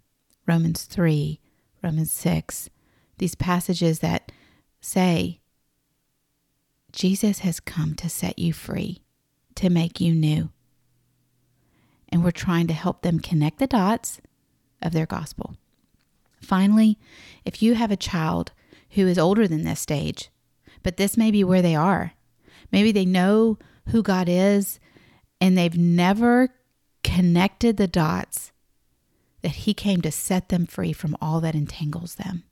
Romans 0.47 0.85
3, 0.85 1.41
Romans 1.83 2.13
6, 2.13 2.71
these 3.19 3.35
passages 3.35 4.01
that 4.01 4.33
say 4.81 5.41
Jesus 6.93 7.41
has 7.41 7.61
come 7.61 7.95
to 7.95 8.09
set 8.09 8.39
you 8.39 8.53
free, 8.53 9.03
to 9.55 9.71
make 9.71 10.01
you 10.01 10.15
new. 10.15 10.51
And 12.13 12.25
we're 12.25 12.31
trying 12.31 12.67
to 12.67 12.75
help 12.75 13.03
them 13.03 13.21
connect 13.21 13.59
the 13.59 13.67
dots 13.67 14.21
of 14.83 14.93
their 14.93 15.07
gospel. 15.07 15.57
Finally, 16.41 16.99
if 17.45 17.63
you 17.63 17.75
have 17.75 17.91
a 17.91 17.97
child 17.97 18.53
who 18.91 19.07
is 19.07 19.19
older 19.19 19.47
than 19.47 19.65
this 19.65 19.81
stage, 19.81 20.31
but 20.83 20.97
this 20.97 21.17
may 21.17 21.31
be 21.31 21.45
where 21.45 21.63
they 21.63 21.77
are, 21.77 22.15
maybe 22.73 22.91
they 22.91 23.05
know 23.05 23.59
who 23.89 24.03
God 24.03 24.29
is 24.29 24.81
and 25.41 25.57
they've 25.57 25.77
never 25.77 26.49
connected 27.03 27.77
the 27.77 27.87
dots 27.87 28.53
that 29.43 29.53
He 29.53 29.75
came 29.75 30.01
to 30.03 30.11
set 30.11 30.49
them 30.49 30.67
free 30.67 30.93
from 30.93 31.17
all 31.21 31.41
that 31.41 31.55
entangles 31.55 32.17
them. 32.17 32.45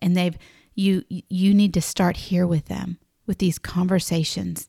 And 0.00 0.16
they've 0.16 0.36
you 0.74 1.04
you 1.08 1.54
need 1.54 1.74
to 1.74 1.80
start 1.80 2.16
here 2.16 2.46
with 2.46 2.66
them 2.66 2.98
with 3.26 3.38
these 3.38 3.58
conversations 3.58 4.68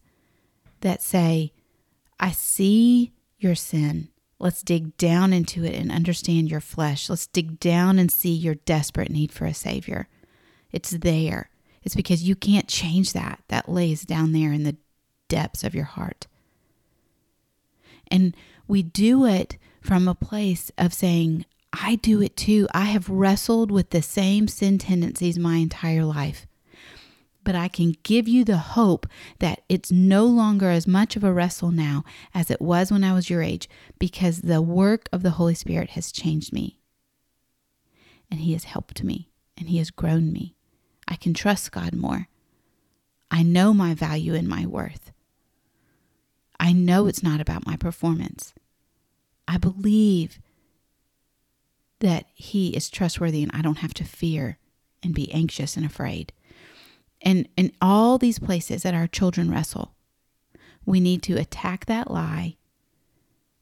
that 0.82 1.04
say, 1.04 1.54
I 2.20 2.32
see 2.32 3.14
your 3.38 3.56
sin. 3.56 4.10
Let's 4.40 4.64
dig 4.64 4.96
down 4.98 5.34
into 5.34 5.64
it 5.64 5.76
and 5.76 5.92
understand 5.92 6.50
your 6.50 6.62
flesh. 6.62 7.10
Let's 7.10 7.28
dig 7.28 7.60
down 7.60 8.00
and 8.00 8.12
see 8.12 8.34
your 8.34 8.56
desperate 8.56 9.12
need 9.12 9.32
for 9.32 9.46
a 9.46 9.54
Savior. 9.54 10.08
It's 10.72 10.92
there. 10.92 11.50
It's 11.84 11.96
because 11.96 12.24
you 12.24 12.36
can't 12.36 12.68
change 12.68 13.14
that. 13.14 13.42
That 13.50 13.70
lays 13.70 14.04
down 14.04 14.32
there 14.32 14.52
in 14.52 14.64
the 14.64 14.78
depths 15.28 15.64
of 15.64 15.76
your 15.76 15.86
heart. 15.86 16.28
And 18.10 18.36
we 18.68 18.82
do 18.84 19.26
it 19.26 19.58
from 19.82 20.08
a 20.08 20.16
place 20.16 20.72
of 20.78 20.94
saying, 20.94 21.46
I 21.72 21.96
do 21.96 22.22
it 22.22 22.36
too. 22.36 22.68
I 22.74 22.86
have 22.86 23.10
wrestled 23.10 23.72
with 23.72 23.92
the 23.92 24.02
same 24.02 24.48
sin 24.48 24.78
tendencies 24.78 25.38
my 25.38 25.58
entire 25.58 26.04
life. 26.04 26.48
But 27.50 27.56
I 27.56 27.68
can 27.68 27.96
give 28.04 28.28
you 28.28 28.46
the 28.46 28.60
hope 28.60 29.08
that 29.40 29.64
it's 29.68 29.92
no 29.92 30.28
longer 30.28 30.70
as 30.70 30.86
much 30.86 31.16
of 31.16 31.24
a 31.24 31.34
wrestle 31.34 31.72
now 31.72 32.04
as 32.32 32.52
it 32.52 32.62
was 32.62 32.92
when 32.92 33.04
I 33.04 33.12
was 33.12 33.28
your 33.28 33.42
age 33.42 33.68
because 33.98 34.42
the 34.42 34.62
work 34.62 35.10
of 35.12 35.24
the 35.24 35.32
Holy 35.32 35.56
Spirit 35.56 35.90
has 35.90 36.12
changed 36.12 36.54
me. 36.54 36.78
And 38.30 38.42
He 38.42 38.54
has 38.54 38.66
helped 38.66 39.04
me 39.04 39.32
and 39.58 39.68
He 39.68 39.80
has 39.80 39.90
grown 39.90 40.32
me. 40.32 40.54
I 41.08 41.16
can 41.16 41.34
trust 41.34 41.72
God 41.72 41.96
more. 41.96 42.28
I 43.32 43.42
know 43.42 43.74
my 43.74 43.96
value 43.96 44.36
and 44.36 44.48
my 44.48 44.68
worth. 44.68 45.12
I 46.60 46.72
know 46.72 47.08
it's 47.08 47.24
not 47.24 47.42
about 47.42 47.66
my 47.66 47.78
performance. 47.78 48.54
I 49.48 49.58
believe 49.58 50.38
that 51.98 52.28
He 52.36 52.76
is 52.76 52.92
trustworthy 52.92 53.42
and 53.42 53.52
I 53.56 53.64
don't 53.64 53.80
have 53.80 53.96
to 53.96 54.04
fear 54.04 54.60
and 55.02 55.16
be 55.16 55.34
anxious 55.34 55.76
and 55.76 55.84
afraid. 55.84 56.32
And 57.22 57.48
in 57.58 57.72
all 57.82 58.18
these 58.18 58.40
places 58.40 58.84
that 58.84 58.94
our 58.94 59.08
children 59.08 59.52
wrestle, 59.52 59.94
we 60.86 61.00
need 61.00 61.22
to 61.24 61.38
attack 61.38 61.86
that 61.86 62.10
lie 62.10 62.56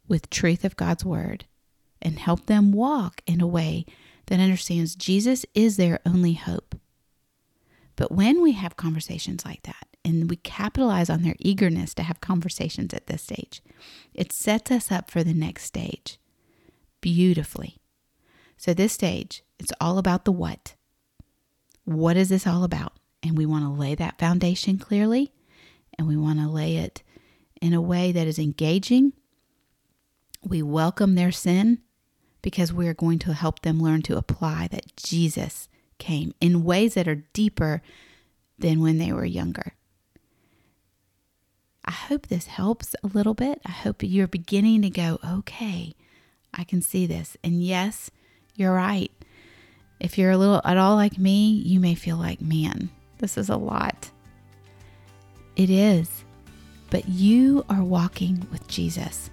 with 0.08 0.30
truth 0.30 0.64
of 0.64 0.76
God's 0.76 1.04
word 1.04 1.46
and 2.02 2.20
help 2.20 2.46
them 2.46 2.72
walk 2.72 3.22
in 3.26 3.42
a 3.42 3.48
way 3.48 3.86
that 4.28 4.40
understands 4.40 4.96
Jesus 4.96 5.46
is 5.54 5.78
their 5.78 6.00
only 6.06 6.34
hope. 6.34 6.76
But 7.96 8.12
when 8.12 8.42
we 8.42 8.52
have 8.52 8.78
conversations 8.78 9.44
like 9.44 9.64
that 9.64 9.88
and 10.06 10.30
we 10.30 10.36
capitalize 10.38 11.10
on 11.10 11.24
their 11.24 11.36
eagerness 11.40 11.94
to 11.96 12.04
have 12.04 12.22
conversations 12.22 12.94
at 12.94 13.08
this 13.08 13.24
stage, 13.24 13.62
it 14.14 14.32
sets 14.32 14.70
us 14.72 14.92
up 14.92 15.10
for 15.10 15.24
the 15.24 15.34
next 15.34 15.64
stage 15.64 16.20
beautifully. 17.02 17.78
So, 18.58 18.74
this 18.74 18.94
stage, 18.94 19.44
it's 19.60 19.72
all 19.80 19.98
about 19.98 20.26
the 20.26 20.32
what. 20.32 20.76
What 21.86 22.18
is 22.18 22.30
this 22.30 22.48
all 22.48 22.64
about? 22.64 22.94
And 23.24 23.38
we 23.38 23.46
want 23.46 23.66
to 23.66 23.70
lay 23.70 23.96
that 23.96 24.20
foundation 24.20 24.78
clearly 24.78 25.32
and 25.98 26.08
we 26.08 26.16
want 26.16 26.40
to 26.40 26.48
lay 26.48 26.78
it 26.78 27.04
in 27.62 27.74
a 27.74 27.82
way 27.82 28.12
that 28.12 28.28
is 28.28 28.40
engaging. 28.40 29.14
We 30.44 30.62
welcome 30.62 31.16
their 31.16 31.32
sin 31.32 31.80
because 32.42 32.72
we 32.72 32.88
are 32.88 32.94
going 32.94 33.20
to 33.20 33.34
help 33.34 33.62
them 33.62 33.82
learn 33.82 34.04
to 34.04 34.18
apply 34.18 34.68
that 34.72 34.96
Jesus 34.96 35.68
came 35.98 36.34
in 36.40 36.64
ways 36.64 36.94
that 36.94 37.08
are 37.08 37.26
deeper 37.34 37.82
than 38.60 38.82
when 38.82 38.98
they 38.98 39.12
were 39.12 39.26
younger. 39.26 39.74
I 41.84 41.92
hope 41.92 42.28
this 42.28 42.48
helps 42.48 42.96
a 43.04 43.08
little 43.08 43.34
bit. 43.34 43.62
I 43.66 43.72
hope 43.72 44.04
you're 44.04 44.28
beginning 44.28 44.82
to 44.82 44.90
go, 44.90 45.20
okay, 45.26 45.96
I 46.54 46.64
can 46.64 46.82
see 46.82 47.06
this. 47.06 47.38
And 47.44 47.64
yes, 47.64 48.12
you're 48.56 48.74
right. 48.74 49.12
If 50.00 50.18
you're 50.18 50.32
a 50.32 50.38
little 50.38 50.62
at 50.64 50.78
all 50.78 50.96
like 50.96 51.18
me, 51.18 51.50
you 51.50 51.80
may 51.80 51.96
feel 51.96 52.18
like, 52.18 52.42
man, 52.42 52.90
this 53.18 53.38
is 53.38 53.50
a 53.50 53.58
lot. 53.58 54.10
It 55.56 55.70
is. 55.70 56.24
But 56.90 57.10
you 57.10 57.66
are 57.70 57.84
walking 57.84 58.48
with 58.52 58.68
Jesus. 58.68 59.30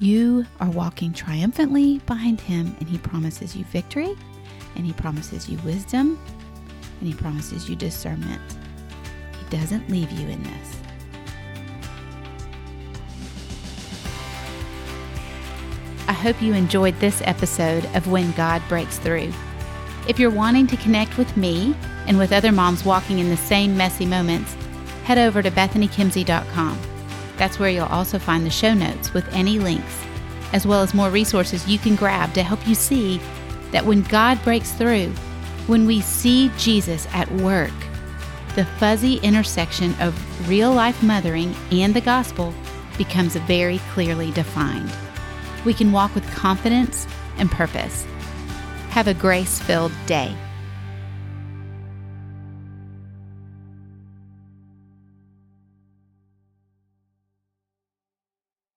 You 0.00 0.46
are 0.60 0.70
walking 0.70 1.12
triumphantly 1.12 1.98
behind 2.06 2.40
him, 2.40 2.76
and 2.78 2.88
he 2.88 2.98
promises 2.98 3.56
you 3.56 3.64
victory, 3.64 4.16
and 4.76 4.84
he 4.84 4.92
promises 4.92 5.48
you 5.48 5.58
wisdom, 5.58 6.18
and 7.00 7.08
he 7.08 7.14
promises 7.14 7.68
you 7.68 7.76
discernment. 7.76 8.40
He 9.38 9.56
doesn't 9.56 9.88
leave 9.88 10.10
you 10.12 10.28
in 10.28 10.42
this. 10.42 10.76
I 16.06 16.12
hope 16.12 16.40
you 16.40 16.54
enjoyed 16.54 16.98
this 17.00 17.20
episode 17.24 17.84
of 17.94 18.08
When 18.08 18.32
God 18.32 18.62
Breaks 18.68 18.98
Through. 18.98 19.32
If 20.08 20.18
you're 20.18 20.30
wanting 20.30 20.66
to 20.68 20.76
connect 20.78 21.18
with 21.18 21.36
me 21.36 21.74
and 22.08 22.18
with 22.18 22.32
other 22.32 22.50
moms 22.50 22.84
walking 22.84 23.20
in 23.20 23.28
the 23.28 23.36
same 23.36 23.76
messy 23.76 24.04
moments, 24.04 24.56
head 25.04 25.18
over 25.18 25.40
to 25.42 25.50
bethanykimsey.com. 25.52 26.78
That's 27.36 27.60
where 27.60 27.70
you'll 27.70 27.86
also 27.86 28.18
find 28.18 28.44
the 28.44 28.50
show 28.50 28.74
notes 28.74 29.14
with 29.14 29.32
any 29.32 29.60
links, 29.60 30.04
as 30.52 30.66
well 30.66 30.82
as 30.82 30.92
more 30.92 31.10
resources 31.10 31.68
you 31.68 31.78
can 31.78 31.94
grab 31.94 32.34
to 32.34 32.42
help 32.42 32.66
you 32.66 32.74
see 32.74 33.20
that 33.70 33.86
when 33.86 34.02
God 34.02 34.42
breaks 34.42 34.72
through, 34.72 35.10
when 35.68 35.86
we 35.86 36.00
see 36.00 36.50
Jesus 36.58 37.06
at 37.12 37.30
work, 37.30 37.70
the 38.56 38.64
fuzzy 38.64 39.18
intersection 39.18 39.94
of 40.00 40.48
real 40.48 40.72
life 40.72 41.00
mothering 41.04 41.54
and 41.70 41.94
the 41.94 42.00
gospel 42.00 42.52
becomes 42.96 43.36
very 43.36 43.78
clearly 43.92 44.32
defined 44.32 44.90
we 45.64 45.74
can 45.74 45.92
walk 45.92 46.14
with 46.14 46.26
confidence 46.34 47.06
and 47.36 47.50
purpose. 47.50 48.06
Have 48.90 49.06
a 49.06 49.14
grace 49.14 49.58
filled 49.60 49.92
day. 50.06 50.34